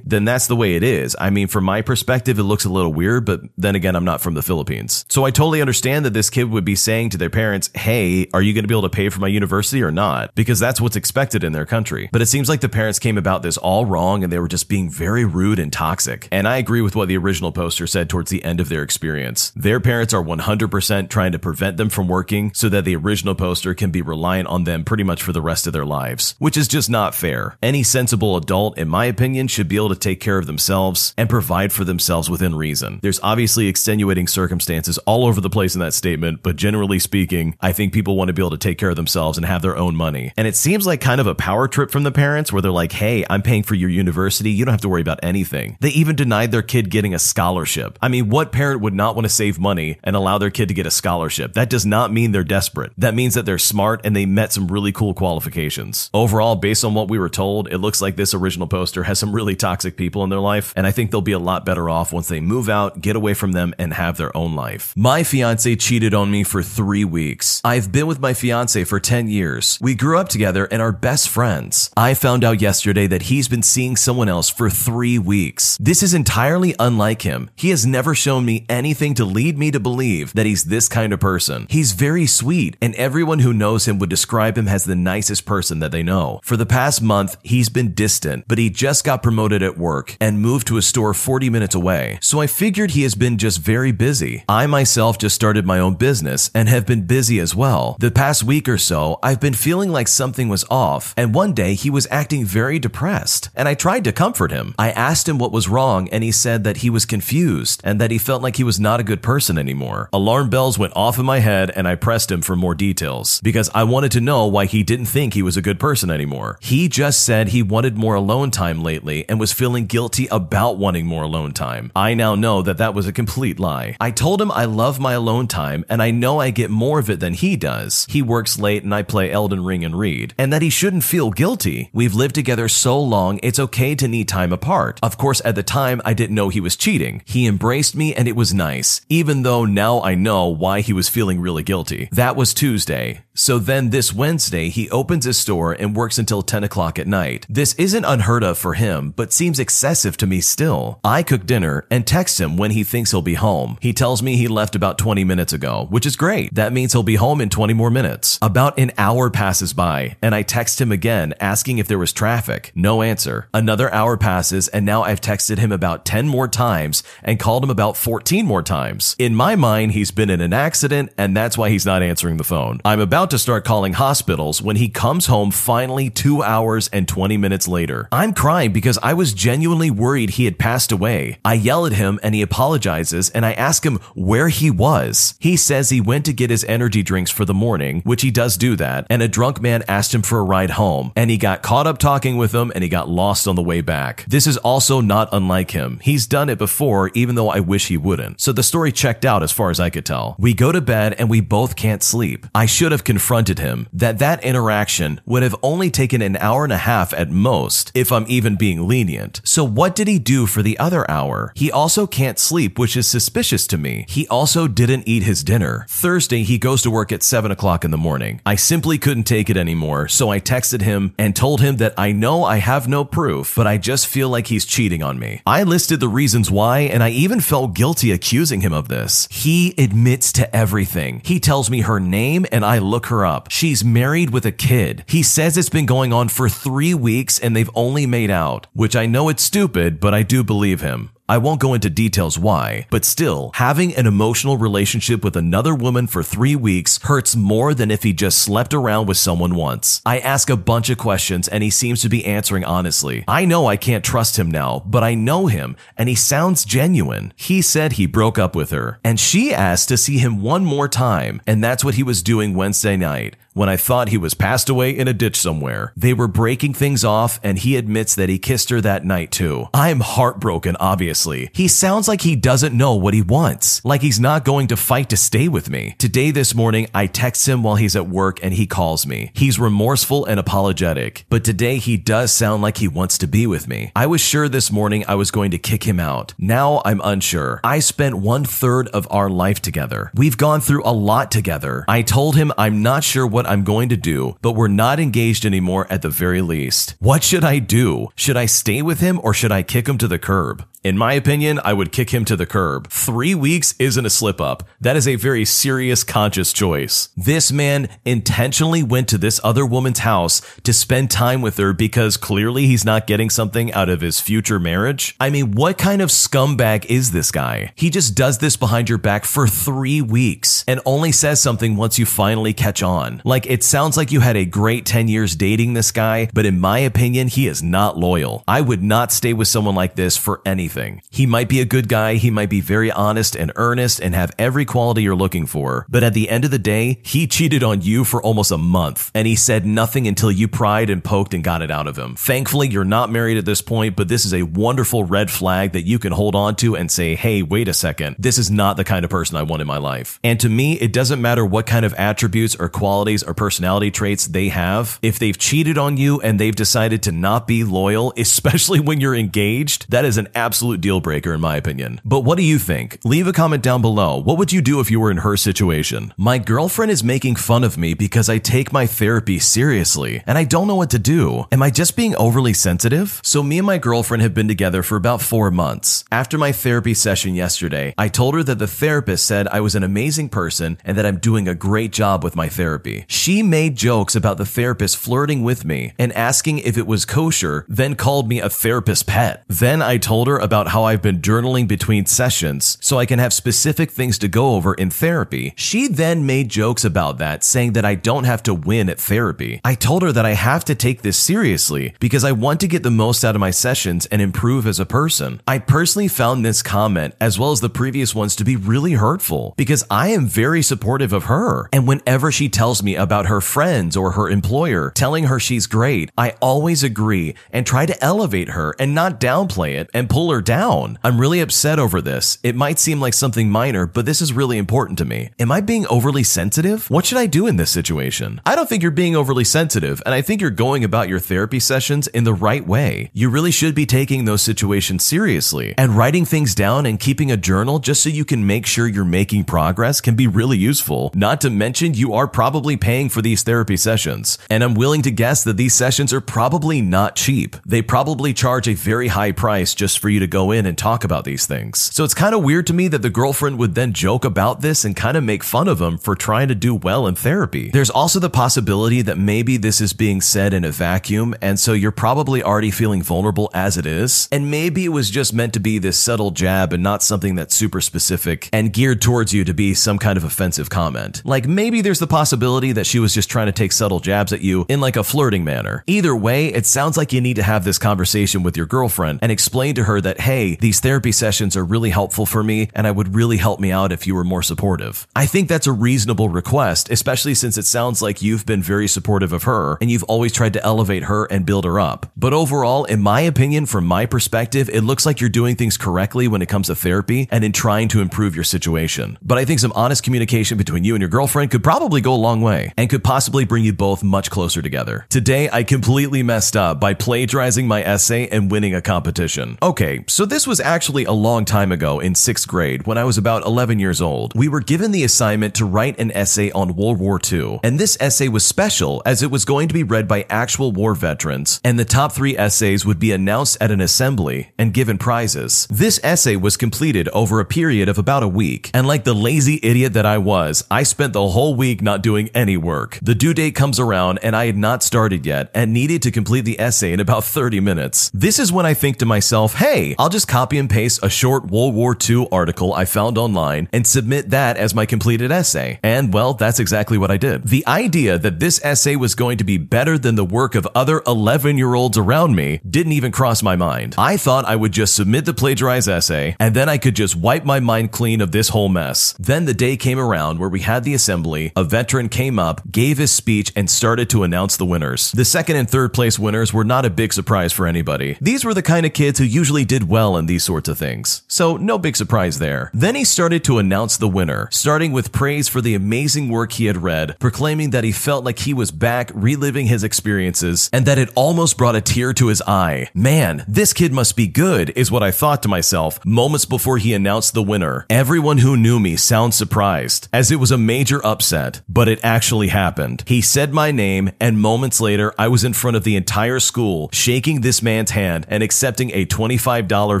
then 0.04 0.24
that's 0.24 0.46
the 0.46 0.56
way 0.56 0.74
it 0.74 0.82
is. 0.82 1.16
I 1.18 1.30
mean, 1.30 1.48
from 1.48 1.64
my 1.64 1.82
perspective, 1.82 2.38
it 2.38 2.44
looks 2.44 2.64
a 2.64 2.70
little 2.70 2.92
weird, 2.92 3.24
but 3.24 3.40
then 3.56 3.74
again, 3.74 3.96
I'm 3.96 4.04
not 4.04 4.20
from 4.20 4.34
the 4.34 4.42
Philippines. 4.42 5.04
So 5.08 5.24
I 5.24 5.30
totally 5.30 5.60
understand 5.60 6.04
that 6.04 6.14
this 6.14 6.30
kid 6.30 6.44
would 6.44 6.64
be 6.64 6.76
saying 6.76 7.10
to 7.10 7.18
their 7.18 7.30
parents, 7.30 7.70
Hey, 7.74 8.28
are 8.32 8.42
you 8.42 8.52
going 8.52 8.64
to 8.64 8.68
be 8.68 8.74
able 8.74 8.82
to 8.82 8.88
pay 8.88 9.08
for 9.08 9.20
my 9.20 9.28
university 9.28 9.82
or 9.82 9.90
not? 9.90 10.34
Because 10.34 10.58
that's 10.58 10.80
what's 10.80 10.96
expected 10.96 11.44
in 11.44 11.52
their 11.52 11.66
country. 11.66 12.08
But 12.12 12.22
it 12.22 12.26
seems 12.26 12.48
like 12.48 12.60
the 12.60 12.68
parents 12.68 12.98
came 12.98 13.18
about 13.18 13.42
this 13.42 13.56
all 13.56 13.86
wrong 13.86 14.24
and 14.24 14.32
they 14.32 14.38
were 14.38 14.48
just 14.48 14.68
being 14.68 14.90
very 14.90 15.24
rude 15.24 15.58
and 15.58 15.72
toxic. 15.72 16.28
And 16.30 16.48
I 16.48 16.56
agree 16.56 16.80
with 16.80 16.96
what 16.96 17.08
the 17.08 17.16
original 17.16 17.52
poster 17.52 17.86
said 17.86 18.08
towards 18.08 18.30
the 18.30 18.44
end 18.44 18.60
of 18.60 18.68
their 18.68 18.82
experience. 18.82 19.52
Their 19.56 19.80
parents 19.80 20.14
are 20.14 20.22
100% 20.22 21.08
trying 21.08 21.32
to 21.32 21.38
prevent 21.38 21.76
them 21.76 21.90
from 21.90 22.08
working 22.08 22.52
so 22.54 22.68
that 22.68 22.84
the 22.84 22.96
original 22.96 23.34
poster 23.34 23.74
can 23.74 23.90
be 23.90 24.02
reliant 24.02 24.48
on 24.48 24.64
them 24.64 24.84
pretty 24.84 25.04
much 25.04 25.22
for 25.22 25.32
the 25.32 25.42
rest 25.42 25.66
of 25.66 25.72
their 25.72 25.84
lives, 25.84 26.34
which 26.38 26.56
is 26.56 26.68
just 26.68 26.90
not 26.90 27.14
fair. 27.14 27.56
Any 27.62 27.82
sensible 27.82 28.36
adult, 28.36 28.78
in 28.78 28.88
my 28.88 29.04
opinion, 29.06 29.41
should 29.48 29.68
be 29.68 29.76
able 29.76 29.88
to 29.90 29.96
take 29.96 30.20
care 30.20 30.38
of 30.38 30.46
themselves 30.46 31.14
and 31.16 31.28
provide 31.28 31.72
for 31.72 31.84
themselves 31.84 32.30
within 32.30 32.54
reason. 32.54 33.00
There's 33.02 33.20
obviously 33.22 33.68
extenuating 33.68 34.28
circumstances 34.28 34.98
all 34.98 35.26
over 35.26 35.40
the 35.40 35.50
place 35.50 35.74
in 35.74 35.80
that 35.80 35.94
statement, 35.94 36.42
but 36.42 36.56
generally 36.56 36.98
speaking, 36.98 37.56
I 37.60 37.72
think 37.72 37.92
people 37.92 38.16
want 38.16 38.28
to 38.28 38.32
be 38.32 38.42
able 38.42 38.50
to 38.50 38.58
take 38.58 38.78
care 38.78 38.90
of 38.90 38.96
themselves 38.96 39.38
and 39.38 39.46
have 39.46 39.62
their 39.62 39.76
own 39.76 39.96
money. 39.96 40.32
And 40.36 40.46
it 40.46 40.56
seems 40.56 40.86
like 40.86 41.00
kind 41.00 41.20
of 41.20 41.26
a 41.26 41.34
power 41.34 41.68
trip 41.68 41.90
from 41.90 42.02
the 42.02 42.12
parents 42.12 42.52
where 42.52 42.62
they're 42.62 42.70
like, 42.70 42.92
hey, 42.92 43.24
I'm 43.28 43.42
paying 43.42 43.62
for 43.62 43.74
your 43.74 43.90
university. 43.90 44.50
You 44.50 44.64
don't 44.64 44.72
have 44.72 44.80
to 44.82 44.88
worry 44.88 45.02
about 45.02 45.20
anything. 45.22 45.76
They 45.80 45.90
even 45.90 46.16
denied 46.16 46.52
their 46.52 46.62
kid 46.62 46.90
getting 46.90 47.14
a 47.14 47.18
scholarship. 47.18 47.98
I 48.00 48.08
mean, 48.08 48.28
what 48.28 48.52
parent 48.52 48.80
would 48.80 48.94
not 48.94 49.14
want 49.14 49.24
to 49.24 49.30
save 49.30 49.58
money 49.58 49.98
and 50.02 50.16
allow 50.16 50.38
their 50.38 50.50
kid 50.50 50.68
to 50.68 50.74
get 50.74 50.86
a 50.86 50.90
scholarship? 50.90 51.54
That 51.54 51.70
does 51.70 51.86
not 51.86 52.12
mean 52.12 52.32
they're 52.32 52.44
desperate. 52.44 52.92
That 52.98 53.14
means 53.14 53.34
that 53.34 53.46
they're 53.46 53.58
smart 53.58 54.00
and 54.04 54.14
they 54.14 54.26
met 54.26 54.52
some 54.52 54.68
really 54.68 54.92
cool 54.92 55.14
qualifications. 55.14 56.10
Overall, 56.14 56.56
based 56.56 56.84
on 56.84 56.94
what 56.94 57.08
we 57.08 57.18
were 57.18 57.28
told, 57.28 57.72
it 57.72 57.78
looks 57.78 58.00
like 58.00 58.16
this 58.16 58.34
original 58.34 58.66
poster 58.66 59.04
has 59.04 59.18
some 59.18 59.31
really 59.32 59.56
toxic 59.56 59.96
people 59.96 60.22
in 60.24 60.30
their 60.30 60.38
life, 60.38 60.72
and 60.76 60.86
I 60.86 60.90
think 60.90 61.10
they'll 61.10 61.20
be 61.20 61.32
a 61.32 61.38
lot 61.38 61.64
better 61.64 61.88
off 61.88 62.12
once 62.12 62.28
they 62.28 62.40
move 62.40 62.68
out, 62.68 63.00
get 63.00 63.16
away 63.16 63.34
from 63.34 63.52
them, 63.52 63.74
and 63.78 63.92
have 63.94 64.16
their 64.16 64.36
own 64.36 64.54
life. 64.54 64.92
My 64.96 65.22
fiance 65.22 65.76
cheated 65.76 66.14
on 66.14 66.30
me 66.30 66.44
for 66.44 66.62
three 66.62 67.04
weeks. 67.04 67.60
I've 67.64 67.90
been 67.90 68.06
with 68.06 68.20
my 68.20 68.34
fiance 68.34 68.84
for 68.84 69.00
10 69.00 69.28
years. 69.28 69.78
We 69.80 69.94
grew 69.94 70.18
up 70.18 70.28
together 70.28 70.66
and 70.66 70.82
are 70.82 70.92
best 70.92 71.28
friends. 71.28 71.90
I 71.96 72.14
found 72.14 72.44
out 72.44 72.60
yesterday 72.60 73.06
that 73.06 73.22
he's 73.22 73.48
been 73.48 73.62
seeing 73.62 73.96
someone 73.96 74.28
else 74.28 74.48
for 74.48 74.68
three 74.68 75.18
weeks. 75.18 75.78
This 75.80 76.02
is 76.02 76.14
entirely 76.14 76.74
unlike 76.78 77.22
him. 77.22 77.50
He 77.56 77.70
has 77.70 77.86
never 77.86 78.14
shown 78.14 78.44
me 78.44 78.66
anything 78.68 79.14
to 79.14 79.24
lead 79.24 79.58
me 79.58 79.70
to 79.70 79.80
believe 79.80 80.32
that 80.34 80.46
he's 80.46 80.64
this 80.64 80.88
kind 80.88 81.12
of 81.12 81.20
person. 81.20 81.66
He's 81.70 81.92
very 81.92 82.26
sweet, 82.26 82.76
and 82.80 82.94
everyone 82.96 83.40
who 83.40 83.52
knows 83.52 83.86
him 83.88 83.98
would 83.98 84.10
describe 84.10 84.56
him 84.58 84.68
as 84.68 84.84
the 84.84 84.96
nicest 84.96 85.46
person 85.46 85.78
that 85.80 85.92
they 85.92 86.02
know. 86.02 86.40
For 86.42 86.56
the 86.56 86.66
past 86.66 87.02
month, 87.02 87.36
he's 87.42 87.68
been 87.68 87.94
distant, 87.94 88.44
but 88.48 88.58
he 88.58 88.70
just 88.70 89.04
promoted 89.22 89.62
at 89.62 89.78
work 89.78 90.16
and 90.20 90.40
moved 90.40 90.66
to 90.66 90.76
a 90.76 90.82
store 90.82 91.14
40 91.14 91.48
minutes 91.50 91.74
away. 91.74 92.18
So 92.20 92.40
I 92.40 92.46
figured 92.46 92.90
he 92.90 93.02
has 93.02 93.14
been 93.14 93.38
just 93.38 93.60
very 93.60 93.92
busy. 93.92 94.44
I 94.48 94.66
myself 94.66 95.18
just 95.18 95.34
started 95.34 95.64
my 95.64 95.78
own 95.78 95.94
business 95.94 96.50
and 96.54 96.68
have 96.68 96.86
been 96.86 97.06
busy 97.06 97.38
as 97.38 97.54
well. 97.54 97.96
The 98.00 98.10
past 98.10 98.42
week 98.42 98.68
or 98.68 98.78
so, 98.78 99.18
I've 99.22 99.40
been 99.40 99.54
feeling 99.54 99.90
like 99.90 100.08
something 100.08 100.48
was 100.48 100.64
off, 100.70 101.14
and 101.16 101.34
one 101.34 101.52
day 101.52 101.74
he 101.74 101.90
was 101.90 102.08
acting 102.10 102.44
very 102.44 102.78
depressed, 102.78 103.50
and 103.54 103.68
I 103.68 103.74
tried 103.74 104.04
to 104.04 104.12
comfort 104.12 104.50
him. 104.50 104.74
I 104.78 104.90
asked 104.90 105.28
him 105.28 105.38
what 105.38 105.52
was 105.52 105.68
wrong, 105.68 106.08
and 106.10 106.24
he 106.24 106.32
said 106.32 106.64
that 106.64 106.78
he 106.78 106.90
was 106.90 107.06
confused 107.06 107.80
and 107.84 108.00
that 108.00 108.10
he 108.10 108.18
felt 108.18 108.42
like 108.42 108.56
he 108.56 108.64
was 108.64 108.80
not 108.80 109.00
a 109.00 109.04
good 109.04 109.22
person 109.22 109.58
anymore. 109.58 110.08
Alarm 110.12 110.50
bells 110.50 110.78
went 110.78 110.96
off 110.96 111.18
in 111.18 111.26
my 111.26 111.38
head, 111.38 111.70
and 111.76 111.86
I 111.86 111.94
pressed 111.94 112.30
him 112.30 112.42
for 112.42 112.56
more 112.56 112.74
details 112.74 113.40
because 113.42 113.70
I 113.74 113.84
wanted 113.84 114.12
to 114.12 114.20
know 114.20 114.46
why 114.46 114.66
he 114.66 114.82
didn't 114.82 115.06
think 115.06 115.34
he 115.34 115.42
was 115.42 115.56
a 115.56 115.62
good 115.62 115.78
person 115.78 116.10
anymore. 116.10 116.58
He 116.60 116.88
just 116.88 117.24
said 117.24 117.48
he 117.48 117.62
wanted 117.62 117.96
more 117.96 118.14
alone 118.14 118.50
time 118.50 118.82
lately 118.82 119.11
and 119.28 119.38
was 119.38 119.52
feeling 119.52 119.86
guilty 119.86 120.26
about 120.30 120.78
wanting 120.78 121.06
more 121.06 121.22
alone 121.22 121.52
time. 121.52 121.92
I 121.94 122.14
now 122.14 122.34
know 122.34 122.62
that 122.62 122.78
that 122.78 122.94
was 122.94 123.06
a 123.06 123.12
complete 123.12 123.60
lie. 123.60 123.96
I 124.00 124.10
told 124.10 124.40
him 124.40 124.50
I 124.50 124.64
love 124.64 124.98
my 124.98 125.12
alone 125.12 125.46
time 125.46 125.84
and 125.88 126.02
I 126.02 126.10
know 126.10 126.40
I 126.40 126.50
get 126.50 126.70
more 126.70 126.98
of 126.98 127.10
it 127.10 127.20
than 127.20 127.34
he 127.34 127.56
does. 127.56 128.06
He 128.08 128.22
works 128.22 128.58
late 128.58 128.82
and 128.82 128.94
I 128.94 129.02
play 129.02 129.30
Elden 129.30 129.64
Ring 129.64 129.84
and 129.84 129.98
read, 129.98 130.34
and 130.38 130.52
that 130.52 130.62
he 130.62 130.70
shouldn't 130.70 131.04
feel 131.04 131.30
guilty. 131.30 131.90
We've 131.92 132.14
lived 132.14 132.34
together 132.34 132.68
so 132.68 133.00
long, 133.00 133.38
it's 133.42 133.58
okay 133.58 133.94
to 133.96 134.08
need 134.08 134.28
time 134.28 134.52
apart. 134.52 134.98
Of 135.02 135.18
course, 135.18 135.42
at 135.44 135.54
the 135.54 135.62
time, 135.62 136.00
I 136.04 136.14
didn't 136.14 136.36
know 136.36 136.48
he 136.48 136.60
was 136.60 136.76
cheating. 136.76 137.22
He 137.24 137.46
embraced 137.46 137.94
me 137.94 138.14
and 138.14 138.26
it 138.26 138.36
was 138.36 138.54
nice, 138.54 139.00
even 139.08 139.42
though 139.42 139.64
now 139.64 140.00
I 140.02 140.14
know 140.14 140.48
why 140.48 140.80
he 140.80 140.92
was 140.92 141.08
feeling 141.08 141.40
really 141.40 141.62
guilty. 141.62 142.08
That 142.12 142.36
was 142.36 142.54
Tuesday. 142.54 143.22
So 143.34 143.58
then 143.58 143.88
this 143.90 144.12
Wednesday, 144.12 144.68
he 144.68 144.90
opens 144.90 145.24
his 145.24 145.38
store 145.38 145.72
and 145.72 145.96
works 145.96 146.18
until 146.18 146.42
10 146.42 146.64
o'clock 146.64 146.98
at 146.98 147.06
night. 147.06 147.46
This 147.48 147.72
isn't 147.74 148.04
unheard 148.04 148.44
of 148.44 148.58
for 148.58 148.74
him, 148.74 149.14
but 149.16 149.32
seems 149.32 149.58
excessive 149.58 150.18
to 150.18 150.26
me 150.26 150.42
still. 150.42 151.00
I 151.02 151.22
cook 151.22 151.46
dinner 151.46 151.86
and 151.90 152.06
text 152.06 152.38
him 152.38 152.58
when 152.58 152.72
he 152.72 152.84
thinks 152.84 153.10
he'll 153.10 153.22
be 153.22 153.34
home. 153.34 153.78
He 153.80 153.94
tells 153.94 154.22
me 154.22 154.36
he 154.36 154.48
left 154.48 154.76
about 154.76 154.98
20 154.98 155.24
minutes 155.24 155.54
ago, 155.54 155.86
which 155.88 156.04
is 156.04 156.14
great. 156.14 156.54
That 156.54 156.74
means 156.74 156.92
he'll 156.92 157.02
be 157.02 157.14
home 157.14 157.40
in 157.40 157.48
20 157.48 157.72
more 157.72 157.90
minutes. 157.90 158.38
About 158.42 158.78
an 158.78 158.92
hour 158.98 159.30
passes 159.30 159.72
by, 159.72 160.16
and 160.20 160.34
I 160.34 160.42
text 160.42 160.78
him 160.78 160.92
again 160.92 161.32
asking 161.40 161.78
if 161.78 161.88
there 161.88 161.98
was 161.98 162.12
traffic. 162.12 162.70
No 162.74 163.00
answer. 163.00 163.48
Another 163.54 163.92
hour 163.94 164.18
passes, 164.18 164.68
and 164.68 164.84
now 164.84 165.04
I've 165.04 165.22
texted 165.22 165.58
him 165.58 165.72
about 165.72 166.04
10 166.04 166.28
more 166.28 166.48
times 166.48 167.02
and 167.22 167.40
called 167.40 167.64
him 167.64 167.70
about 167.70 167.96
14 167.96 168.44
more 168.44 168.62
times. 168.62 169.16
In 169.18 169.34
my 169.34 169.56
mind, 169.56 169.92
he's 169.92 170.10
been 170.10 170.28
in 170.28 170.42
an 170.42 170.52
accident, 170.52 171.14
and 171.16 171.34
that's 171.34 171.56
why 171.56 171.70
he's 171.70 171.86
not 171.86 172.02
answering 172.02 172.36
the 172.36 172.44
phone. 172.44 172.80
I'm 172.84 173.00
about 173.00 173.21
to 173.30 173.38
start 173.38 173.64
calling 173.64 173.94
hospitals 173.94 174.60
when 174.60 174.76
he 174.76 174.88
comes 174.88 175.26
home 175.26 175.50
finally 175.50 176.10
two 176.10 176.42
hours 176.42 176.88
and 176.88 177.08
20 177.08 177.36
minutes 177.36 177.68
later. 177.68 178.08
I'm 178.12 178.32
crying 178.34 178.72
because 178.72 178.98
I 179.02 179.14
was 179.14 179.32
genuinely 179.32 179.90
worried 179.90 180.30
he 180.30 180.44
had 180.44 180.58
passed 180.58 180.92
away. 180.92 181.38
I 181.44 181.54
yell 181.54 181.86
at 181.86 181.92
him 181.92 182.18
and 182.22 182.34
he 182.34 182.42
apologizes 182.42 183.30
and 183.30 183.46
I 183.46 183.52
ask 183.52 183.84
him 183.84 183.98
where 184.14 184.48
he 184.48 184.70
was. 184.70 185.34
He 185.38 185.56
says 185.56 185.90
he 185.90 186.00
went 186.00 186.24
to 186.26 186.32
get 186.32 186.50
his 186.50 186.64
energy 186.64 187.02
drinks 187.02 187.30
for 187.30 187.44
the 187.44 187.54
morning, 187.54 188.02
which 188.02 188.22
he 188.22 188.30
does 188.30 188.56
do 188.56 188.76
that, 188.76 189.06
and 189.08 189.22
a 189.22 189.28
drunk 189.28 189.60
man 189.60 189.82
asked 189.88 190.14
him 190.14 190.22
for 190.22 190.38
a 190.38 190.44
ride 190.44 190.70
home 190.70 191.12
and 191.16 191.30
he 191.30 191.38
got 191.38 191.62
caught 191.62 191.86
up 191.86 191.98
talking 191.98 192.36
with 192.36 192.52
him 192.52 192.72
and 192.74 192.82
he 192.82 192.88
got 192.88 193.08
lost 193.08 193.46
on 193.46 193.56
the 193.56 193.62
way 193.62 193.80
back. 193.80 194.24
This 194.28 194.46
is 194.46 194.56
also 194.58 195.00
not 195.00 195.28
unlike 195.32 195.70
him. 195.70 196.00
He's 196.02 196.26
done 196.26 196.48
it 196.48 196.58
before, 196.58 197.10
even 197.14 197.34
though 197.34 197.48
I 197.48 197.60
wish 197.60 197.88
he 197.88 197.96
wouldn't. 197.96 198.40
So 198.40 198.52
the 198.52 198.62
story 198.62 198.92
checked 198.92 199.24
out 199.24 199.42
as 199.42 199.52
far 199.52 199.70
as 199.70 199.80
I 199.80 199.90
could 199.90 200.06
tell. 200.06 200.36
We 200.38 200.54
go 200.54 200.72
to 200.72 200.80
bed 200.80 201.14
and 201.18 201.30
we 201.30 201.40
both 201.40 201.76
can't 201.76 202.02
sleep. 202.02 202.46
I 202.54 202.66
should 202.66 202.92
have 202.92 203.04
confronted 203.12 203.58
him 203.58 203.86
that 203.92 204.18
that 204.20 204.42
interaction 204.42 205.20
would 205.26 205.42
have 205.42 205.54
only 205.62 205.90
taken 205.90 206.22
an 206.22 206.34
hour 206.38 206.64
and 206.64 206.72
a 206.72 206.78
half 206.78 207.12
at 207.12 207.30
most, 207.30 207.92
if 207.94 208.10
I'm 208.10 208.24
even 208.26 208.56
being 208.56 208.88
lenient. 208.88 209.42
So 209.44 209.64
what 209.64 209.94
did 209.94 210.08
he 210.08 210.18
do 210.18 210.46
for 210.46 210.62
the 210.62 210.78
other 210.78 211.04
hour? 211.10 211.52
He 211.54 211.70
also 211.70 212.06
can't 212.06 212.38
sleep, 212.38 212.78
which 212.78 212.96
is 212.96 213.06
suspicious 213.06 213.66
to 213.66 213.76
me. 213.76 214.06
He 214.08 214.26
also 214.28 214.66
didn't 214.66 215.06
eat 215.06 215.24
his 215.24 215.44
dinner. 215.44 215.84
Thursday, 215.90 216.42
he 216.42 216.56
goes 216.56 216.80
to 216.82 216.90
work 216.90 217.12
at 217.12 217.22
7 217.22 217.50
o'clock 217.50 217.84
in 217.84 217.90
the 217.90 217.98
morning. 217.98 218.40
I 218.46 218.54
simply 218.54 218.96
couldn't 218.96 219.24
take 219.24 219.50
it 219.50 219.58
anymore, 219.58 220.08
so 220.08 220.30
I 220.30 220.40
texted 220.40 220.80
him 220.80 221.14
and 221.18 221.36
told 221.36 221.60
him 221.60 221.76
that 221.76 221.92
I 221.98 222.12
know 222.12 222.44
I 222.44 222.56
have 222.56 222.88
no 222.88 223.04
proof, 223.04 223.52
but 223.54 223.66
I 223.66 223.76
just 223.76 224.06
feel 224.06 224.30
like 224.30 224.46
he's 224.46 224.64
cheating 224.64 225.02
on 225.02 225.18
me. 225.18 225.42
I 225.46 225.64
listed 225.64 226.00
the 226.00 226.08
reasons 226.08 226.50
why, 226.50 226.80
and 226.80 227.02
I 227.02 227.10
even 227.10 227.40
felt 227.40 227.74
guilty 227.74 228.10
accusing 228.10 228.62
him 228.62 228.72
of 228.72 228.88
this. 228.88 229.28
He 229.30 229.74
admits 229.76 230.32
to 230.32 230.56
everything. 230.56 231.20
He 231.26 231.38
tells 231.40 231.68
me 231.68 231.82
her 231.82 232.00
name 232.00 232.46
and 232.50 232.64
I 232.64 232.78
look 232.78 233.01
her 233.06 233.24
up. 233.24 233.50
She's 233.50 233.84
married 233.84 234.30
with 234.30 234.46
a 234.46 234.52
kid. 234.52 235.04
He 235.06 235.22
says 235.22 235.56
it's 235.56 235.68
been 235.68 235.86
going 235.86 236.12
on 236.12 236.28
for 236.28 236.48
three 236.48 236.94
weeks 236.94 237.38
and 237.38 237.54
they've 237.54 237.70
only 237.74 238.06
made 238.06 238.30
out, 238.30 238.66
which 238.72 238.96
I 238.96 239.06
know 239.06 239.28
it's 239.28 239.42
stupid, 239.42 240.00
but 240.00 240.14
I 240.14 240.22
do 240.22 240.42
believe 240.44 240.80
him. 240.80 241.10
I 241.32 241.38
won't 241.38 241.60
go 241.60 241.72
into 241.72 241.88
details 241.88 242.38
why, 242.38 242.86
but 242.90 243.06
still, 243.06 243.52
having 243.54 243.96
an 243.96 244.06
emotional 244.06 244.58
relationship 244.58 245.24
with 245.24 245.34
another 245.34 245.74
woman 245.74 246.06
for 246.06 246.22
three 246.22 246.54
weeks 246.54 247.00
hurts 247.04 247.34
more 247.34 247.72
than 247.72 247.90
if 247.90 248.02
he 248.02 248.12
just 248.12 248.36
slept 248.36 248.74
around 248.74 249.06
with 249.06 249.16
someone 249.16 249.54
once. 249.54 250.02
I 250.04 250.18
ask 250.18 250.50
a 250.50 250.58
bunch 250.58 250.90
of 250.90 250.98
questions 250.98 251.48
and 251.48 251.62
he 251.62 251.70
seems 251.70 252.02
to 252.02 252.10
be 252.10 252.26
answering 252.26 252.66
honestly. 252.66 253.24
I 253.26 253.46
know 253.46 253.66
I 253.66 253.78
can't 253.78 254.04
trust 254.04 254.38
him 254.38 254.50
now, 254.50 254.82
but 254.84 255.02
I 255.02 255.14
know 255.14 255.46
him 255.46 255.74
and 255.96 256.06
he 256.06 256.14
sounds 256.14 256.66
genuine. 256.66 257.32
He 257.34 257.62
said 257.62 257.92
he 257.94 258.04
broke 258.04 258.38
up 258.38 258.54
with 258.54 258.68
her 258.68 259.00
and 259.02 259.18
she 259.18 259.54
asked 259.54 259.88
to 259.88 259.96
see 259.96 260.18
him 260.18 260.42
one 260.42 260.66
more 260.66 260.86
time, 260.86 261.40
and 261.46 261.64
that's 261.64 261.82
what 261.82 261.94
he 261.94 262.02
was 262.02 262.22
doing 262.22 262.52
Wednesday 262.52 262.98
night 262.98 263.36
when 263.54 263.68
I 263.68 263.76
thought 263.76 264.08
he 264.08 264.18
was 264.18 264.34
passed 264.34 264.68
away 264.68 264.90
in 264.90 265.08
a 265.08 265.12
ditch 265.12 265.36
somewhere. 265.36 265.92
They 265.96 266.14
were 266.14 266.28
breaking 266.28 266.74
things 266.74 267.04
off, 267.04 267.40
and 267.42 267.58
he 267.58 267.76
admits 267.76 268.14
that 268.14 268.28
he 268.28 268.38
kissed 268.38 268.70
her 268.70 268.80
that 268.80 269.04
night 269.04 269.30
too. 269.30 269.68
I'm 269.74 270.00
heartbroken, 270.00 270.76
obviously. 270.80 271.50
He 271.52 271.68
sounds 271.68 272.08
like 272.08 272.22
he 272.22 272.36
doesn't 272.36 272.76
know 272.76 272.94
what 272.94 273.14
he 273.14 273.22
wants, 273.22 273.84
like 273.84 274.02
he's 274.02 274.20
not 274.20 274.44
going 274.44 274.68
to 274.68 274.76
fight 274.76 275.08
to 275.10 275.16
stay 275.16 275.48
with 275.48 275.70
me. 275.70 275.94
Today, 275.98 276.30
this 276.30 276.54
morning, 276.54 276.88
I 276.94 277.06
text 277.06 277.48
him 277.48 277.62
while 277.62 277.76
he's 277.76 277.96
at 277.96 278.08
work 278.08 278.38
and 278.42 278.54
he 278.54 278.66
calls 278.66 279.06
me. 279.06 279.30
He's 279.34 279.58
remorseful 279.58 280.24
and 280.24 280.38
apologetic, 280.38 281.24
but 281.28 281.44
today 281.44 281.76
he 281.78 281.96
does 281.96 282.32
sound 282.32 282.62
like 282.62 282.78
he 282.78 282.88
wants 282.88 283.18
to 283.18 283.26
be 283.26 283.46
with 283.46 283.68
me. 283.68 283.92
I 283.94 284.06
was 284.06 284.20
sure 284.20 284.48
this 284.48 284.70
morning 284.72 285.04
I 285.08 285.14
was 285.14 285.30
going 285.30 285.50
to 285.50 285.58
kick 285.58 285.84
him 285.84 286.00
out. 286.00 286.34
Now 286.38 286.82
I'm 286.84 287.00
unsure. 287.02 287.60
I 287.64 287.78
spent 287.80 288.16
one 288.16 288.44
third 288.44 288.88
of 288.88 289.06
our 289.10 289.28
life 289.28 289.60
together. 289.60 290.10
We've 290.14 290.36
gone 290.36 290.60
through 290.60 290.82
a 290.84 290.92
lot 290.92 291.30
together. 291.30 291.84
I 291.88 292.02
told 292.02 292.36
him 292.36 292.52
I'm 292.56 292.82
not 292.82 293.04
sure 293.04 293.26
what 293.26 293.41
I'm 293.46 293.64
going 293.64 293.88
to 293.90 293.96
do, 293.96 294.36
but 294.42 294.52
we're 294.52 294.68
not 294.68 295.00
engaged 295.00 295.44
anymore 295.44 295.86
at 295.90 296.02
the 296.02 296.08
very 296.08 296.42
least. 296.42 296.94
What 296.98 297.22
should 297.22 297.44
I 297.44 297.58
do? 297.58 298.08
Should 298.14 298.36
I 298.36 298.46
stay 298.46 298.82
with 298.82 299.00
him 299.00 299.20
or 299.22 299.34
should 299.34 299.52
I 299.52 299.62
kick 299.62 299.88
him 299.88 299.98
to 299.98 300.08
the 300.08 300.18
curb? 300.18 300.64
In 300.84 300.98
my 300.98 301.12
opinion, 301.12 301.60
I 301.64 301.74
would 301.74 301.92
kick 301.92 302.10
him 302.10 302.24
to 302.24 302.34
the 302.34 302.44
curb. 302.44 302.90
Three 302.90 303.36
weeks 303.36 303.72
isn't 303.78 304.04
a 304.04 304.10
slip 304.10 304.40
up. 304.40 304.64
That 304.80 304.96
is 304.96 305.06
a 305.06 305.14
very 305.14 305.44
serious, 305.44 306.02
conscious 306.02 306.52
choice. 306.52 307.10
This 307.16 307.52
man 307.52 307.88
intentionally 308.04 308.82
went 308.82 309.06
to 309.10 309.18
this 309.18 309.40
other 309.44 309.64
woman's 309.64 310.00
house 310.00 310.42
to 310.64 310.72
spend 310.72 311.08
time 311.08 311.40
with 311.40 311.56
her 311.58 311.72
because 311.72 312.16
clearly 312.16 312.66
he's 312.66 312.84
not 312.84 313.06
getting 313.06 313.30
something 313.30 313.72
out 313.72 313.88
of 313.88 314.00
his 314.00 314.18
future 314.18 314.58
marriage. 314.58 315.14
I 315.20 315.30
mean, 315.30 315.52
what 315.52 315.78
kind 315.78 316.02
of 316.02 316.08
scumbag 316.08 316.84
is 316.86 317.12
this 317.12 317.30
guy? 317.30 317.72
He 317.76 317.88
just 317.88 318.16
does 318.16 318.38
this 318.38 318.56
behind 318.56 318.88
your 318.88 318.98
back 318.98 319.24
for 319.24 319.46
three 319.46 320.02
weeks 320.02 320.64
and 320.66 320.80
only 320.84 321.12
says 321.12 321.40
something 321.40 321.76
once 321.76 321.96
you 321.96 322.06
finally 322.06 322.52
catch 322.52 322.82
on. 322.82 323.22
Like, 323.32 323.46
it 323.46 323.64
sounds 323.64 323.96
like 323.96 324.12
you 324.12 324.20
had 324.20 324.36
a 324.36 324.44
great 324.44 324.84
10 324.84 325.08
years 325.08 325.34
dating 325.36 325.72
this 325.72 325.90
guy, 325.90 326.28
but 326.34 326.44
in 326.44 326.60
my 326.60 326.80
opinion, 326.80 327.28
he 327.28 327.46
is 327.46 327.62
not 327.62 327.96
loyal. 327.96 328.44
I 328.46 328.60
would 328.60 328.82
not 328.82 329.10
stay 329.10 329.32
with 329.32 329.48
someone 329.48 329.74
like 329.74 329.94
this 329.94 330.18
for 330.18 330.42
anything. 330.44 331.00
He 331.10 331.24
might 331.24 331.48
be 331.48 331.62
a 331.62 331.64
good 331.64 331.88
guy, 331.88 332.16
he 332.16 332.30
might 332.30 332.50
be 332.50 332.60
very 332.60 332.92
honest 332.92 333.34
and 333.34 333.50
earnest 333.56 334.02
and 334.02 334.14
have 334.14 334.32
every 334.38 334.66
quality 334.66 335.02
you're 335.02 335.14
looking 335.14 335.46
for, 335.46 335.86
but 335.88 336.02
at 336.02 336.12
the 336.12 336.28
end 336.28 336.44
of 336.44 336.50
the 336.50 336.58
day, 336.58 337.00
he 337.02 337.26
cheated 337.26 337.64
on 337.64 337.80
you 337.80 338.04
for 338.04 338.22
almost 338.22 338.50
a 338.50 338.58
month 338.58 339.10
and 339.14 339.26
he 339.26 339.34
said 339.34 339.64
nothing 339.64 340.06
until 340.06 340.30
you 340.30 340.46
pried 340.46 340.90
and 340.90 341.02
poked 341.02 341.32
and 341.32 341.42
got 341.42 341.62
it 341.62 341.70
out 341.70 341.86
of 341.86 341.96
him. 341.96 342.16
Thankfully, 342.16 342.68
you're 342.68 342.84
not 342.84 343.10
married 343.10 343.38
at 343.38 343.46
this 343.46 343.62
point, 343.62 343.96
but 343.96 344.08
this 344.08 344.26
is 344.26 344.34
a 344.34 344.42
wonderful 344.42 345.04
red 345.04 345.30
flag 345.30 345.72
that 345.72 345.86
you 345.86 345.98
can 345.98 346.12
hold 346.12 346.34
on 346.34 346.54
to 346.56 346.76
and 346.76 346.90
say, 346.90 347.14
hey, 347.14 347.40
wait 347.40 347.66
a 347.66 347.72
second, 347.72 348.16
this 348.18 348.36
is 348.36 348.50
not 348.50 348.76
the 348.76 348.84
kind 348.84 349.06
of 349.06 349.10
person 349.10 349.38
I 349.38 349.42
want 349.42 349.62
in 349.62 349.66
my 349.66 349.78
life. 349.78 350.20
And 350.22 350.38
to 350.40 350.50
me, 350.50 350.74
it 350.74 350.92
doesn't 350.92 351.22
matter 351.22 351.46
what 351.46 351.64
kind 351.64 351.86
of 351.86 351.94
attributes 351.94 352.54
or 352.56 352.68
qualities 352.68 353.21
or 353.22 353.34
personality 353.34 353.90
traits 353.90 354.26
they 354.26 354.48
have. 354.48 354.98
If 355.02 355.18
they've 355.18 355.38
cheated 355.38 355.78
on 355.78 355.96
you 355.96 356.20
and 356.20 356.38
they've 356.38 356.54
decided 356.54 357.02
to 357.04 357.12
not 357.12 357.46
be 357.46 357.64
loyal, 357.64 358.12
especially 358.18 358.80
when 358.80 359.00
you're 359.00 359.14
engaged, 359.14 359.90
that 359.90 360.04
is 360.04 360.18
an 360.18 360.28
absolute 360.34 360.80
deal 360.80 361.00
breaker 361.00 361.34
in 361.34 361.40
my 361.40 361.56
opinion. 361.56 362.00
But 362.04 362.20
what 362.20 362.38
do 362.38 362.44
you 362.44 362.58
think? 362.58 362.98
Leave 363.04 363.26
a 363.26 363.32
comment 363.32 363.62
down 363.62 363.82
below. 363.82 364.18
What 364.18 364.38
would 364.38 364.52
you 364.52 364.62
do 364.62 364.80
if 364.80 364.90
you 364.90 365.00
were 365.00 365.10
in 365.10 365.18
her 365.18 365.36
situation? 365.36 366.12
My 366.16 366.38
girlfriend 366.38 366.90
is 366.90 367.04
making 367.04 367.36
fun 367.36 367.64
of 367.64 367.78
me 367.78 367.94
because 367.94 368.28
I 368.28 368.38
take 368.38 368.72
my 368.72 368.86
therapy 368.86 369.38
seriously 369.38 370.22
and 370.26 370.38
I 370.38 370.44
don't 370.44 370.66
know 370.66 370.76
what 370.76 370.90
to 370.90 370.98
do. 370.98 371.46
Am 371.52 371.62
I 371.62 371.70
just 371.70 371.96
being 371.96 372.16
overly 372.16 372.52
sensitive? 372.52 373.20
So 373.24 373.42
me 373.42 373.58
and 373.58 373.66
my 373.66 373.78
girlfriend 373.78 374.22
have 374.22 374.34
been 374.34 374.48
together 374.48 374.82
for 374.82 374.96
about 374.96 375.22
four 375.22 375.50
months. 375.50 376.04
After 376.10 376.38
my 376.38 376.52
therapy 376.52 376.94
session 376.94 377.34
yesterday, 377.34 377.94
I 377.98 378.08
told 378.08 378.34
her 378.34 378.42
that 378.44 378.58
the 378.58 378.66
therapist 378.66 379.26
said 379.26 379.48
I 379.48 379.60
was 379.60 379.74
an 379.74 379.82
amazing 379.82 380.28
person 380.28 380.78
and 380.84 380.96
that 380.96 381.06
I'm 381.06 381.18
doing 381.18 381.48
a 381.48 381.54
great 381.54 381.92
job 381.92 382.24
with 382.24 382.36
my 382.36 382.48
therapy. 382.48 383.04
She 383.12 383.42
made 383.42 383.76
jokes 383.76 384.16
about 384.16 384.38
the 384.38 384.46
therapist 384.46 384.96
flirting 384.96 385.42
with 385.42 385.66
me 385.66 385.92
and 385.98 386.14
asking 386.14 386.60
if 386.60 386.78
it 386.78 386.86
was 386.86 387.04
kosher, 387.04 387.66
then 387.68 387.94
called 387.94 388.26
me 388.26 388.40
a 388.40 388.48
therapist 388.48 389.06
pet. 389.06 389.44
Then 389.48 389.82
I 389.82 389.98
told 389.98 390.28
her 390.28 390.38
about 390.38 390.68
how 390.68 390.84
I've 390.84 391.02
been 391.02 391.20
journaling 391.20 391.68
between 391.68 392.06
sessions 392.06 392.78
so 392.80 392.98
I 392.98 393.04
can 393.04 393.18
have 393.18 393.34
specific 393.34 393.90
things 393.90 394.18
to 394.18 394.28
go 394.28 394.54
over 394.54 394.72
in 394.72 394.88
therapy. 394.88 395.52
She 395.56 395.88
then 395.88 396.24
made 396.24 396.48
jokes 396.48 396.86
about 396.86 397.18
that, 397.18 397.44
saying 397.44 397.74
that 397.74 397.84
I 397.84 397.96
don't 397.96 398.24
have 398.24 398.42
to 398.44 398.54
win 398.54 398.88
at 398.88 398.98
therapy. 398.98 399.60
I 399.62 399.74
told 399.74 400.00
her 400.00 400.12
that 400.12 400.24
I 400.24 400.32
have 400.32 400.64
to 400.64 400.74
take 400.74 401.02
this 401.02 401.18
seriously 401.18 401.94
because 402.00 402.24
I 402.24 402.32
want 402.32 402.60
to 402.60 402.66
get 402.66 402.82
the 402.82 402.90
most 402.90 403.26
out 403.26 403.36
of 403.36 403.40
my 403.40 403.50
sessions 403.50 404.06
and 404.06 404.22
improve 404.22 404.66
as 404.66 404.80
a 404.80 404.86
person. 404.86 405.42
I 405.46 405.58
personally 405.58 406.08
found 406.08 406.46
this 406.46 406.62
comment, 406.62 407.14
as 407.20 407.38
well 407.38 407.52
as 407.52 407.60
the 407.60 407.68
previous 407.68 408.14
ones, 408.14 408.34
to 408.36 408.44
be 408.44 408.56
really 408.56 408.94
hurtful 408.94 409.52
because 409.58 409.84
I 409.90 410.08
am 410.08 410.26
very 410.26 410.62
supportive 410.62 411.12
of 411.12 411.24
her. 411.24 411.68
And 411.74 411.86
whenever 411.86 412.32
she 412.32 412.48
tells 412.48 412.82
me 412.82 413.01
about 413.02 413.26
her 413.26 413.40
friends 413.40 413.96
or 413.96 414.12
her 414.12 414.30
employer 414.30 414.92
telling 414.94 415.24
her 415.24 415.40
she's 415.40 415.66
great, 415.66 416.10
I 416.16 416.36
always 416.40 416.84
agree 416.84 417.34
and 417.50 417.66
try 417.66 417.84
to 417.84 418.04
elevate 418.04 418.50
her 418.50 418.76
and 418.78 418.94
not 418.94 419.20
downplay 419.20 419.74
it 419.74 419.90
and 419.92 420.08
pull 420.08 420.30
her 420.30 420.40
down. 420.40 420.98
I'm 421.02 421.20
really 421.20 421.40
upset 421.40 421.80
over 421.80 422.00
this. 422.00 422.38
It 422.44 422.54
might 422.54 422.78
seem 422.78 423.00
like 423.00 423.14
something 423.14 423.50
minor, 423.50 423.86
but 423.86 424.06
this 424.06 424.22
is 424.22 424.32
really 424.32 424.56
important 424.56 424.98
to 424.98 425.04
me. 425.04 425.30
Am 425.40 425.50
I 425.50 425.60
being 425.60 425.86
overly 425.88 426.22
sensitive? 426.22 426.88
What 426.88 427.04
should 427.04 427.18
I 427.18 427.26
do 427.26 427.48
in 427.48 427.56
this 427.56 427.72
situation? 427.72 428.40
I 428.46 428.54
don't 428.54 428.68
think 428.68 428.82
you're 428.82 428.92
being 428.92 429.16
overly 429.16 429.44
sensitive, 429.44 430.00
and 430.06 430.14
I 430.14 430.22
think 430.22 430.40
you're 430.40 430.50
going 430.50 430.84
about 430.84 431.08
your 431.08 431.18
therapy 431.18 431.58
sessions 431.58 432.06
in 432.06 432.22
the 432.22 432.34
right 432.34 432.64
way. 432.64 433.10
You 433.12 433.30
really 433.30 433.50
should 433.50 433.74
be 433.74 433.86
taking 433.86 434.24
those 434.24 434.42
situations 434.42 435.02
seriously 435.02 435.74
and 435.76 435.96
writing 435.96 436.24
things 436.24 436.54
down 436.54 436.86
and 436.86 437.00
keeping 437.00 437.32
a 437.32 437.36
journal 437.36 437.80
just 437.80 438.02
so 438.02 438.08
you 438.08 438.24
can 438.24 438.46
make 438.46 438.66
sure 438.66 438.86
you're 438.86 439.04
making 439.04 439.44
progress 439.44 440.00
can 440.00 440.14
be 440.14 440.26
really 440.28 440.58
useful. 440.58 441.10
Not 441.14 441.40
to 441.40 441.50
mention, 441.50 441.94
you 441.94 442.12
are 442.12 442.28
probably 442.28 442.76
paying 442.76 442.91
for 442.92 443.22
these 443.22 443.42
therapy 443.42 443.76
sessions, 443.76 444.36
and 444.50 444.62
I'm 444.62 444.74
willing 444.74 445.00
to 445.02 445.10
guess 445.10 445.44
that 445.44 445.56
these 445.56 445.74
sessions 445.74 446.12
are 446.12 446.20
probably 446.20 446.82
not 446.82 447.16
cheap. 447.16 447.56
They 447.64 447.80
probably 447.80 448.34
charge 448.34 448.68
a 448.68 448.74
very 448.74 449.08
high 449.08 449.32
price 449.32 449.74
just 449.74 449.98
for 449.98 450.10
you 450.10 450.20
to 450.20 450.26
go 450.26 450.50
in 450.50 450.66
and 450.66 450.76
talk 450.76 451.02
about 451.02 451.24
these 451.24 451.46
things. 451.46 451.78
So 451.94 452.04
it's 452.04 452.12
kind 452.12 452.34
of 452.34 452.44
weird 452.44 452.66
to 452.66 452.74
me 452.74 452.88
that 452.88 453.00
the 453.00 453.08
girlfriend 453.08 453.58
would 453.58 453.74
then 453.74 453.94
joke 453.94 454.26
about 454.26 454.60
this 454.60 454.84
and 454.84 454.94
kind 454.94 455.16
of 455.16 455.24
make 455.24 455.42
fun 455.42 455.68
of 455.68 455.80
him 455.80 455.96
for 455.96 456.14
trying 456.14 456.48
to 456.48 456.54
do 456.54 456.74
well 456.74 457.06
in 457.06 457.14
therapy. 457.14 457.70
There's 457.70 457.88
also 457.88 458.20
the 458.20 458.28
possibility 458.28 459.00
that 459.00 459.16
maybe 459.16 459.56
this 459.56 459.80
is 459.80 459.94
being 459.94 460.20
said 460.20 460.52
in 460.52 460.64
a 460.64 460.70
vacuum, 460.70 461.34
and 461.40 461.58
so 461.58 461.72
you're 461.72 461.92
probably 461.92 462.42
already 462.42 462.70
feeling 462.70 463.02
vulnerable 463.02 463.50
as 463.54 463.78
it 463.78 463.86
is, 463.86 464.28
and 464.30 464.50
maybe 464.50 464.84
it 464.84 464.90
was 464.90 465.08
just 465.08 465.32
meant 465.32 465.54
to 465.54 465.60
be 465.60 465.78
this 465.78 465.98
subtle 465.98 466.30
jab 466.30 466.74
and 466.74 466.82
not 466.82 467.02
something 467.02 467.36
that's 467.36 467.54
super 467.54 467.80
specific 467.80 468.50
and 468.52 468.72
geared 468.72 469.00
towards 469.00 469.32
you 469.32 469.44
to 469.44 469.54
be 469.54 469.72
some 469.72 469.98
kind 469.98 470.18
of 470.18 470.24
offensive 470.24 470.68
comment. 470.68 471.22
Like 471.24 471.46
maybe 471.46 471.80
there's 471.80 471.98
the 471.98 472.06
possibility 472.06 472.72
that 472.72 472.81
she 472.86 472.98
was 472.98 473.14
just 473.14 473.30
trying 473.30 473.46
to 473.46 473.52
take 473.52 473.72
subtle 473.72 474.00
jabs 474.00 474.32
at 474.32 474.40
you 474.40 474.66
in 474.68 474.80
like 474.80 474.96
a 474.96 475.04
flirting 475.04 475.44
manner. 475.44 475.84
Either 475.86 476.14
way, 476.14 476.46
it 476.48 476.66
sounds 476.66 476.96
like 476.96 477.12
you 477.12 477.20
need 477.20 477.36
to 477.36 477.42
have 477.42 477.64
this 477.64 477.78
conversation 477.78 478.42
with 478.42 478.56
your 478.56 478.66
girlfriend 478.66 479.18
and 479.22 479.32
explain 479.32 479.74
to 479.74 479.84
her 479.84 480.00
that, 480.00 480.20
hey, 480.20 480.56
these 480.56 480.80
therapy 480.80 481.12
sessions 481.12 481.56
are 481.56 481.64
really 481.64 481.90
helpful 481.90 482.26
for 482.26 482.42
me 482.42 482.68
and 482.74 482.86
I 482.86 482.90
would 482.90 483.14
really 483.14 483.36
help 483.36 483.60
me 483.60 483.70
out 483.70 483.92
if 483.92 484.06
you 484.06 484.14
were 484.14 484.24
more 484.24 484.42
supportive. 484.42 485.06
I 485.14 485.26
think 485.26 485.48
that's 485.48 485.66
a 485.66 485.72
reasonable 485.72 486.28
request, 486.28 486.90
especially 486.90 487.34
since 487.34 487.56
it 487.58 487.64
sounds 487.64 488.02
like 488.02 488.22
you've 488.22 488.46
been 488.46 488.62
very 488.62 488.88
supportive 488.88 489.32
of 489.32 489.44
her 489.44 489.78
and 489.80 489.90
you've 489.90 490.04
always 490.04 490.32
tried 490.32 490.52
to 490.54 490.64
elevate 490.64 491.04
her 491.04 491.24
and 491.26 491.46
build 491.46 491.64
her 491.64 491.78
up. 491.78 492.10
But 492.16 492.32
overall, 492.32 492.84
in 492.84 493.02
my 493.02 493.20
opinion, 493.20 493.66
from 493.66 493.86
my 493.86 494.06
perspective, 494.06 494.68
it 494.68 494.82
looks 494.82 495.06
like 495.06 495.20
you're 495.20 495.30
doing 495.30 495.56
things 495.56 495.76
correctly 495.76 496.28
when 496.28 496.42
it 496.42 496.48
comes 496.48 496.66
to 496.66 496.74
therapy 496.74 497.28
and 497.30 497.44
in 497.44 497.52
trying 497.52 497.88
to 497.88 498.00
improve 498.00 498.34
your 498.34 498.44
situation. 498.44 499.18
But 499.22 499.38
I 499.38 499.44
think 499.44 499.60
some 499.60 499.72
honest 499.74 500.02
communication 500.02 500.58
between 500.58 500.84
you 500.84 500.94
and 500.94 501.00
your 501.00 501.10
girlfriend 501.10 501.50
could 501.50 501.64
probably 501.64 502.00
go 502.00 502.14
a 502.14 502.16
long 502.16 502.40
way 502.40 502.71
and 502.76 502.90
could 502.90 503.04
possibly 503.04 503.44
bring 503.44 503.64
you 503.64 503.72
both 503.72 504.02
much 504.02 504.30
closer 504.30 504.62
together. 504.62 505.06
Today, 505.08 505.48
I 505.52 505.62
completely 505.62 506.22
messed 506.22 506.56
up 506.56 506.80
by 506.80 506.94
plagiarizing 506.94 507.66
my 507.66 507.82
essay 507.82 508.28
and 508.28 508.50
winning 508.50 508.74
a 508.74 508.82
competition. 508.82 509.58
Okay, 509.62 510.04
so 510.08 510.24
this 510.24 510.46
was 510.46 510.60
actually 510.60 511.04
a 511.04 511.12
long 511.12 511.44
time 511.44 511.72
ago 511.72 512.00
in 512.00 512.14
sixth 512.14 512.48
grade 512.48 512.86
when 512.86 512.98
I 512.98 513.04
was 513.04 513.18
about 513.18 513.44
11 513.44 513.78
years 513.78 514.00
old. 514.00 514.32
We 514.34 514.48
were 514.48 514.60
given 514.60 514.92
the 514.92 515.04
assignment 515.04 515.54
to 515.56 515.64
write 515.64 515.98
an 515.98 516.10
essay 516.12 516.50
on 516.52 516.76
World 516.76 516.98
War 516.98 517.20
II, 517.30 517.60
and 517.62 517.78
this 517.78 517.96
essay 518.00 518.28
was 518.28 518.44
special 518.44 519.02
as 519.04 519.22
it 519.22 519.30
was 519.30 519.44
going 519.44 519.68
to 519.68 519.74
be 519.74 519.82
read 519.82 520.08
by 520.08 520.26
actual 520.28 520.72
war 520.72 520.94
veterans, 520.94 521.60
and 521.64 521.78
the 521.78 521.84
top 521.84 522.12
three 522.12 522.36
essays 522.36 522.84
would 522.86 522.98
be 522.98 523.12
announced 523.12 523.56
at 523.60 523.70
an 523.70 523.80
assembly 523.80 524.52
and 524.58 524.74
given 524.74 524.98
prizes. 524.98 525.66
This 525.70 526.00
essay 526.02 526.36
was 526.36 526.56
completed 526.56 527.08
over 527.08 527.40
a 527.40 527.44
period 527.44 527.88
of 527.88 527.98
about 527.98 528.22
a 528.22 528.28
week, 528.28 528.70
and 528.74 528.86
like 528.86 529.04
the 529.04 529.14
lazy 529.14 529.58
idiot 529.62 529.92
that 529.94 530.06
I 530.06 530.18
was, 530.18 530.64
I 530.70 530.82
spent 530.82 531.12
the 531.12 531.28
whole 531.28 531.54
week 531.54 531.82
not 531.82 532.02
doing 532.02 532.30
any 532.34 532.51
work. 532.56 532.98
The 533.02 533.14
due 533.14 533.34
date 533.34 533.54
comes 533.54 533.78
around, 533.78 534.18
and 534.22 534.34
I 534.34 534.46
had 534.46 534.56
not 534.56 534.82
started 534.82 535.26
yet 535.26 535.50
and 535.54 535.72
needed 535.72 536.02
to 536.02 536.10
complete 536.10 536.44
the 536.44 536.60
essay 536.60 536.92
in 536.92 537.00
about 537.00 537.24
30 537.24 537.60
minutes. 537.60 538.10
This 538.14 538.38
is 538.38 538.52
when 538.52 538.66
I 538.66 538.74
think 538.74 538.98
to 538.98 539.06
myself, 539.06 539.54
hey, 539.54 539.94
I'll 539.98 540.08
just 540.08 540.28
copy 540.28 540.58
and 540.58 540.68
paste 540.68 541.00
a 541.02 541.10
short 541.10 541.46
World 541.46 541.74
War 541.74 541.96
II 542.08 542.28
article 542.30 542.74
I 542.74 542.84
found 542.84 543.18
online 543.18 543.68
and 543.72 543.86
submit 543.86 544.30
that 544.30 544.56
as 544.56 544.74
my 544.74 544.86
completed 544.86 545.30
essay. 545.30 545.80
And 545.82 546.12
well, 546.12 546.34
that's 546.34 546.60
exactly 546.60 546.98
what 546.98 547.10
I 547.10 547.16
did. 547.16 547.44
The 547.44 547.66
idea 547.66 548.18
that 548.18 548.40
this 548.40 548.62
essay 548.64 548.96
was 548.96 549.14
going 549.14 549.38
to 549.38 549.44
be 549.44 549.58
better 549.58 549.98
than 549.98 550.14
the 550.14 550.24
work 550.24 550.54
of 550.54 550.68
other 550.74 551.02
11 551.06 551.58
year 551.58 551.74
olds 551.74 551.98
around 551.98 552.34
me 552.34 552.60
didn't 552.68 552.92
even 552.92 553.12
cross 553.12 553.42
my 553.42 553.56
mind. 553.56 553.94
I 553.98 554.16
thought 554.16 554.44
I 554.44 554.56
would 554.56 554.72
just 554.72 554.94
submit 554.94 555.24
the 555.24 555.34
plagiarized 555.34 555.88
essay 555.88 556.36
and 556.38 556.54
then 556.54 556.68
I 556.68 556.78
could 556.78 556.96
just 556.96 557.16
wipe 557.16 557.44
my 557.44 557.60
mind 557.60 557.92
clean 557.92 558.20
of 558.20 558.32
this 558.32 558.50
whole 558.50 558.68
mess. 558.68 559.14
Then 559.18 559.44
the 559.44 559.54
day 559.54 559.76
came 559.76 559.98
around 559.98 560.38
where 560.38 560.48
we 560.48 560.60
had 560.60 560.84
the 560.84 560.94
assembly, 560.94 561.52
a 561.56 561.64
veteran 561.64 562.08
came 562.08 562.38
up, 562.42 562.60
gave 562.70 562.98
his 562.98 563.12
speech, 563.12 563.52
and 563.54 563.70
started 563.70 564.10
to 564.10 564.24
announce 564.24 564.56
the 564.56 564.66
winners. 564.66 565.12
The 565.12 565.24
second 565.24 565.56
and 565.56 565.70
third 565.70 565.94
place 565.94 566.18
winners 566.18 566.52
were 566.52 566.64
not 566.64 566.84
a 566.84 566.90
big 566.90 567.12
surprise 567.12 567.52
for 567.52 567.66
anybody. 567.66 568.16
These 568.20 568.44
were 568.44 568.54
the 568.54 568.62
kind 568.62 568.84
of 568.84 568.92
kids 568.92 569.18
who 569.18 569.24
usually 569.24 569.64
did 569.64 569.88
well 569.88 570.16
in 570.16 570.26
these 570.26 570.44
sorts 570.44 570.68
of 570.68 570.76
things. 570.78 571.22
So 571.28 571.56
no 571.56 571.78
big 571.78 571.96
surprise 571.96 572.38
there. 572.38 572.70
Then 572.74 572.94
he 572.94 573.04
started 573.04 573.44
to 573.44 573.58
announce 573.58 573.96
the 573.96 574.08
winner, 574.08 574.48
starting 574.50 574.92
with 574.92 575.12
praise 575.12 575.48
for 575.48 575.60
the 575.60 575.74
amazing 575.74 576.28
work 576.28 576.52
he 576.52 576.66
had 576.66 576.82
read, 576.82 577.18
proclaiming 577.18 577.70
that 577.70 577.84
he 577.84 577.92
felt 577.92 578.24
like 578.24 578.40
he 578.40 578.52
was 578.52 578.70
back 578.70 579.10
reliving 579.14 579.66
his 579.66 579.84
experiences 579.84 580.68
and 580.72 580.86
that 580.86 580.98
it 580.98 581.10
almost 581.14 581.56
brought 581.56 581.76
a 581.76 581.80
tear 581.80 582.12
to 582.14 582.26
his 582.26 582.42
eye. 582.42 582.90
Man, 582.94 583.44
this 583.46 583.72
kid 583.72 583.92
must 583.92 584.16
be 584.16 584.26
good, 584.26 584.70
is 584.76 584.90
what 584.90 585.02
I 585.02 585.10
thought 585.12 585.42
to 585.42 585.48
myself 585.48 586.04
moments 586.04 586.44
before 586.44 586.78
he 586.78 586.94
announced 586.94 587.34
the 587.34 587.42
winner. 587.42 587.86
Everyone 587.88 588.38
who 588.38 588.56
knew 588.56 588.80
me 588.80 588.96
sounds 588.96 589.36
surprised, 589.36 590.08
as 590.12 590.30
it 590.30 590.40
was 590.40 590.50
a 590.50 590.58
major 590.58 591.04
upset, 591.06 591.60
but 591.68 591.88
it 591.88 592.00
actually 592.02 592.31
happened. 592.48 593.04
He 593.06 593.20
said 593.20 593.52
my 593.52 593.70
name, 593.70 594.10
and 594.20 594.40
moments 594.40 594.80
later, 594.80 595.12
I 595.18 595.28
was 595.28 595.44
in 595.44 595.52
front 595.52 595.76
of 595.76 595.84
the 595.84 595.96
entire 595.96 596.40
school, 596.40 596.90
shaking 596.92 597.40
this 597.40 597.62
man's 597.62 597.90
hand 597.90 598.26
and 598.28 598.42
accepting 598.42 598.90
a 598.90 599.06
$25 599.06 599.32
$25 599.32 600.00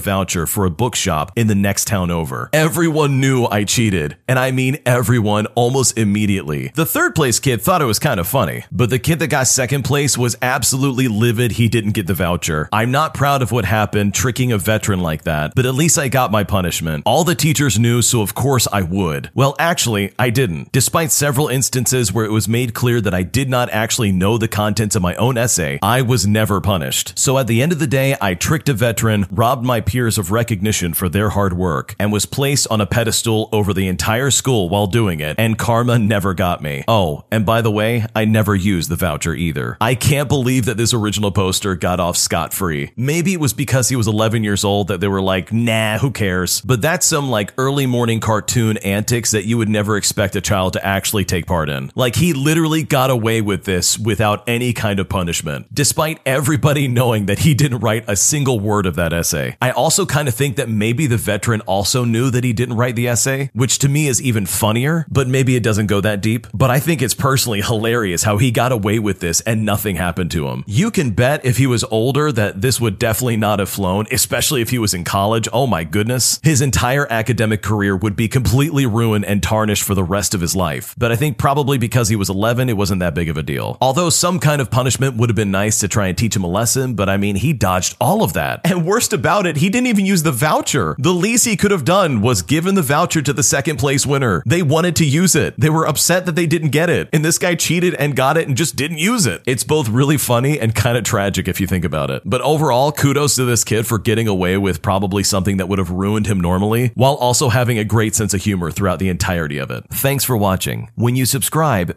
voucher 0.00 0.46
for 0.46 0.64
a 0.64 0.70
bookshop 0.70 1.32
in 1.36 1.46
the 1.46 1.54
next 1.54 1.86
town 1.86 2.10
over. 2.10 2.50
Everyone 2.52 3.20
knew 3.20 3.46
I 3.46 3.64
cheated, 3.64 4.16
and 4.28 4.38
I 4.38 4.50
mean 4.50 4.78
everyone 4.86 5.46
almost 5.54 5.98
immediately. 5.98 6.72
The 6.74 6.86
third 6.86 7.14
place 7.14 7.40
kid 7.40 7.60
thought 7.60 7.82
it 7.82 7.86
was 7.86 7.98
kind 7.98 8.20
of 8.20 8.26
funny, 8.26 8.64
but 8.70 8.90
the 8.90 8.98
kid 8.98 9.18
that 9.20 9.28
got 9.28 9.46
second 9.46 9.84
place 9.84 10.16
was 10.18 10.36
absolutely 10.42 11.08
livid 11.08 11.52
he 11.52 11.68
didn't 11.68 11.92
get 11.92 12.06
the 12.06 12.14
voucher. 12.14 12.68
I'm 12.72 12.90
not 12.90 13.14
proud 13.14 13.42
of 13.42 13.52
what 13.52 13.64
happened 13.64 14.14
tricking 14.14 14.52
a 14.52 14.58
veteran 14.58 15.00
like 15.00 15.24
that, 15.24 15.52
but 15.54 15.66
at 15.66 15.74
least 15.74 15.98
I 15.98 16.08
got 16.08 16.30
my 16.30 16.44
punishment. 16.44 17.02
All 17.06 17.24
the 17.24 17.34
teachers 17.34 17.78
knew, 17.78 18.02
so 18.02 18.22
of 18.22 18.34
course 18.34 18.66
I 18.72 18.82
would. 18.82 19.30
Well, 19.34 19.54
actually, 19.58 20.12
I 20.18 20.30
didn't. 20.30 20.72
Despite 20.72 21.10
several 21.10 21.48
instances 21.48 22.12
where 22.12 22.21
it 22.24 22.30
was 22.30 22.48
made 22.48 22.74
clear 22.74 23.00
that 23.00 23.14
I 23.14 23.22
did 23.22 23.48
not 23.48 23.70
actually 23.70 24.12
know 24.12 24.38
the 24.38 24.48
contents 24.48 24.96
of 24.96 25.02
my 25.02 25.14
own 25.16 25.38
essay, 25.38 25.78
I 25.82 26.02
was 26.02 26.26
never 26.26 26.60
punished. 26.60 27.18
So 27.18 27.38
at 27.38 27.46
the 27.46 27.62
end 27.62 27.72
of 27.72 27.78
the 27.78 27.86
day, 27.86 28.16
I 28.20 28.34
tricked 28.34 28.68
a 28.68 28.74
veteran, 28.74 29.26
robbed 29.30 29.64
my 29.64 29.80
peers 29.80 30.18
of 30.18 30.30
recognition 30.30 30.94
for 30.94 31.08
their 31.08 31.30
hard 31.30 31.52
work, 31.52 31.94
and 31.98 32.12
was 32.12 32.26
placed 32.26 32.66
on 32.68 32.80
a 32.80 32.86
pedestal 32.86 33.48
over 33.52 33.72
the 33.72 33.88
entire 33.88 34.30
school 34.30 34.68
while 34.68 34.86
doing 34.86 35.20
it, 35.20 35.36
and 35.38 35.58
karma 35.58 35.98
never 35.98 36.34
got 36.34 36.62
me. 36.62 36.84
Oh, 36.88 37.24
and 37.30 37.46
by 37.46 37.62
the 37.62 37.70
way, 37.70 38.06
I 38.14 38.24
never 38.24 38.54
used 38.54 38.90
the 38.90 38.96
voucher 38.96 39.34
either. 39.34 39.76
I 39.80 39.94
can't 39.94 40.28
believe 40.28 40.66
that 40.66 40.76
this 40.76 40.94
original 40.94 41.32
poster 41.32 41.74
got 41.74 42.00
off 42.00 42.16
scot 42.16 42.52
free. 42.52 42.92
Maybe 42.96 43.32
it 43.32 43.40
was 43.40 43.52
because 43.52 43.88
he 43.88 43.96
was 43.96 44.08
11 44.08 44.44
years 44.44 44.64
old 44.64 44.88
that 44.88 45.00
they 45.00 45.08
were 45.08 45.22
like, 45.22 45.52
nah, 45.52 45.98
who 45.98 46.10
cares? 46.10 46.60
But 46.60 46.82
that's 46.82 47.06
some 47.06 47.30
like 47.30 47.52
early 47.58 47.86
morning 47.86 48.20
cartoon 48.20 48.76
antics 48.78 49.32
that 49.32 49.44
you 49.44 49.58
would 49.58 49.68
never 49.68 49.96
expect 49.96 50.36
a 50.36 50.40
child 50.40 50.74
to 50.74 50.84
actually 50.84 51.24
take 51.24 51.46
part 51.46 51.68
in. 51.68 51.90
Like 51.94 52.11
he 52.16 52.32
literally 52.32 52.82
got 52.82 53.10
away 53.10 53.40
with 53.40 53.64
this 53.64 53.98
without 53.98 54.42
any 54.48 54.72
kind 54.72 54.98
of 54.98 55.08
punishment, 55.08 55.72
despite 55.72 56.20
everybody 56.26 56.88
knowing 56.88 57.26
that 57.26 57.40
he 57.40 57.54
didn't 57.54 57.80
write 57.80 58.04
a 58.08 58.16
single 58.16 58.60
word 58.60 58.86
of 58.86 58.96
that 58.96 59.12
essay. 59.12 59.56
I 59.60 59.70
also 59.70 60.06
kind 60.06 60.28
of 60.28 60.34
think 60.34 60.56
that 60.56 60.68
maybe 60.68 61.06
the 61.06 61.16
veteran 61.16 61.60
also 61.62 62.04
knew 62.04 62.30
that 62.30 62.44
he 62.44 62.52
didn't 62.52 62.76
write 62.76 62.96
the 62.96 63.08
essay, 63.08 63.50
which 63.54 63.78
to 63.80 63.88
me 63.88 64.06
is 64.06 64.20
even 64.22 64.46
funnier, 64.46 65.06
but 65.10 65.28
maybe 65.28 65.56
it 65.56 65.62
doesn't 65.62 65.86
go 65.86 66.00
that 66.00 66.20
deep. 66.20 66.46
But 66.54 66.70
I 66.70 66.80
think 66.80 67.02
it's 67.02 67.14
personally 67.14 67.60
hilarious 67.60 68.22
how 68.22 68.38
he 68.38 68.50
got 68.50 68.72
away 68.72 68.98
with 68.98 69.20
this 69.20 69.40
and 69.42 69.64
nothing 69.64 69.96
happened 69.96 70.30
to 70.32 70.48
him. 70.48 70.64
You 70.66 70.90
can 70.90 71.10
bet 71.10 71.44
if 71.44 71.56
he 71.56 71.66
was 71.66 71.84
older 71.84 72.32
that 72.32 72.60
this 72.60 72.80
would 72.80 72.98
definitely 72.98 73.36
not 73.36 73.58
have 73.58 73.68
flown, 73.68 74.06
especially 74.10 74.62
if 74.62 74.70
he 74.70 74.78
was 74.78 74.94
in 74.94 75.04
college. 75.04 75.48
Oh 75.52 75.66
my 75.66 75.84
goodness. 75.84 76.40
His 76.42 76.60
entire 76.60 77.06
academic 77.10 77.62
career 77.62 77.96
would 77.96 78.16
be 78.16 78.28
completely 78.28 78.86
ruined 78.86 79.24
and 79.24 79.42
tarnished 79.42 79.82
for 79.82 79.94
the 79.94 80.04
rest 80.04 80.34
of 80.34 80.40
his 80.40 80.56
life. 80.56 80.94
But 80.98 81.12
I 81.12 81.16
think 81.16 81.38
probably 81.38 81.78
because 81.78 82.01
he 82.08 82.16
was 82.16 82.28
11, 82.28 82.68
it 82.68 82.76
wasn't 82.76 83.00
that 83.00 83.14
big 83.14 83.28
of 83.28 83.36
a 83.36 83.42
deal. 83.42 83.76
Although 83.80 84.10
some 84.10 84.38
kind 84.38 84.60
of 84.60 84.70
punishment 84.70 85.16
would 85.16 85.28
have 85.28 85.36
been 85.36 85.50
nice 85.50 85.78
to 85.80 85.88
try 85.88 86.08
and 86.08 86.16
teach 86.16 86.36
him 86.36 86.44
a 86.44 86.48
lesson, 86.48 86.94
but 86.94 87.08
I 87.08 87.16
mean, 87.16 87.36
he 87.36 87.52
dodged 87.52 87.96
all 88.00 88.22
of 88.22 88.32
that. 88.34 88.60
And 88.64 88.86
worst 88.86 89.12
about 89.12 89.46
it, 89.46 89.56
he 89.56 89.68
didn't 89.68 89.88
even 89.88 90.06
use 90.06 90.22
the 90.22 90.32
voucher. 90.32 90.96
The 90.98 91.12
least 91.12 91.44
he 91.44 91.56
could 91.56 91.70
have 91.70 91.84
done 91.84 92.20
was 92.20 92.42
given 92.42 92.74
the 92.74 92.82
voucher 92.82 93.22
to 93.22 93.32
the 93.32 93.42
second 93.42 93.78
place 93.78 94.06
winner. 94.06 94.42
They 94.46 94.62
wanted 94.62 94.96
to 94.96 95.04
use 95.04 95.34
it. 95.34 95.58
They 95.58 95.70
were 95.70 95.86
upset 95.86 96.26
that 96.26 96.34
they 96.34 96.46
didn't 96.46 96.70
get 96.70 96.90
it. 96.90 97.08
And 97.12 97.24
this 97.24 97.38
guy 97.38 97.54
cheated 97.54 97.94
and 97.94 98.16
got 98.16 98.36
it 98.36 98.48
and 98.48 98.56
just 98.56 98.76
didn't 98.76 98.98
use 98.98 99.26
it. 99.26 99.42
It's 99.46 99.64
both 99.64 99.88
really 99.88 100.16
funny 100.16 100.58
and 100.58 100.74
kind 100.74 100.96
of 100.96 101.04
tragic 101.04 101.48
if 101.48 101.60
you 101.60 101.66
think 101.66 101.84
about 101.84 102.10
it. 102.10 102.22
But 102.24 102.40
overall, 102.42 102.92
kudos 102.92 103.36
to 103.36 103.44
this 103.44 103.64
kid 103.64 103.86
for 103.86 103.98
getting 103.98 104.28
away 104.28 104.56
with 104.56 104.82
probably 104.82 105.22
something 105.22 105.56
that 105.58 105.68
would 105.68 105.78
have 105.78 105.90
ruined 105.90 106.26
him 106.26 106.40
normally, 106.40 106.92
while 106.94 107.14
also 107.14 107.48
having 107.48 107.78
a 107.78 107.84
great 107.84 108.14
sense 108.14 108.34
of 108.34 108.42
humor 108.42 108.70
throughout 108.70 108.98
the 108.98 109.08
entirety 109.08 109.58
of 109.58 109.70
it. 109.70 109.84
Thanks 109.90 110.24
for 110.24 110.36
watching. 110.36 110.90
When 110.94 111.16
you 111.16 111.26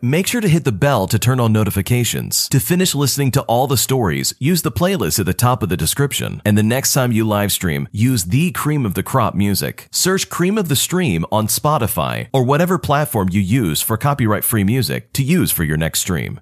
make 0.02 0.28
sure 0.28 0.42
to 0.42 0.48
hit 0.48 0.64
the 0.64 0.72
bell 0.72 1.08
to 1.08 1.20
turn 1.20 1.40
on 1.40 1.54
notifications. 1.54 2.50
To 2.50 2.60
finish 2.60 2.96
listening 2.96 3.32
to 3.32 3.42
all 3.44 3.68
the 3.68 3.78
stories, 3.78 4.34
use 4.40 4.62
the 4.62 4.72
playlist 4.72 5.20
at 5.20 5.26
the 5.26 5.34
top 5.34 5.64
of 5.64 5.70
the 5.70 5.78
description. 5.78 6.42
And 6.46 6.58
the 6.58 6.64
next 6.64 6.94
time 6.94 7.12
you 7.12 7.28
live 7.28 7.52
stream, 7.52 7.88
use 7.92 8.26
the 8.26 8.52
cream 8.52 8.86
of 8.86 8.94
the 8.94 9.04
crop 9.04 9.36
music. 9.36 9.88
Search 9.92 10.30
Cream 10.30 10.58
of 10.58 10.70
the 10.70 10.76
Stream 10.76 11.26
on 11.32 11.48
Spotify 11.48 12.28
or 12.34 12.44
whatever 12.44 12.78
platform 12.78 13.30
you 13.32 13.42
use 13.42 13.82
for 13.82 13.98
copyright 13.98 14.44
free 14.44 14.64
music 14.64 15.14
to 15.14 15.24
use 15.24 15.52
for 15.52 15.64
your 15.64 15.78
next 15.78 16.00
stream. 16.00 16.40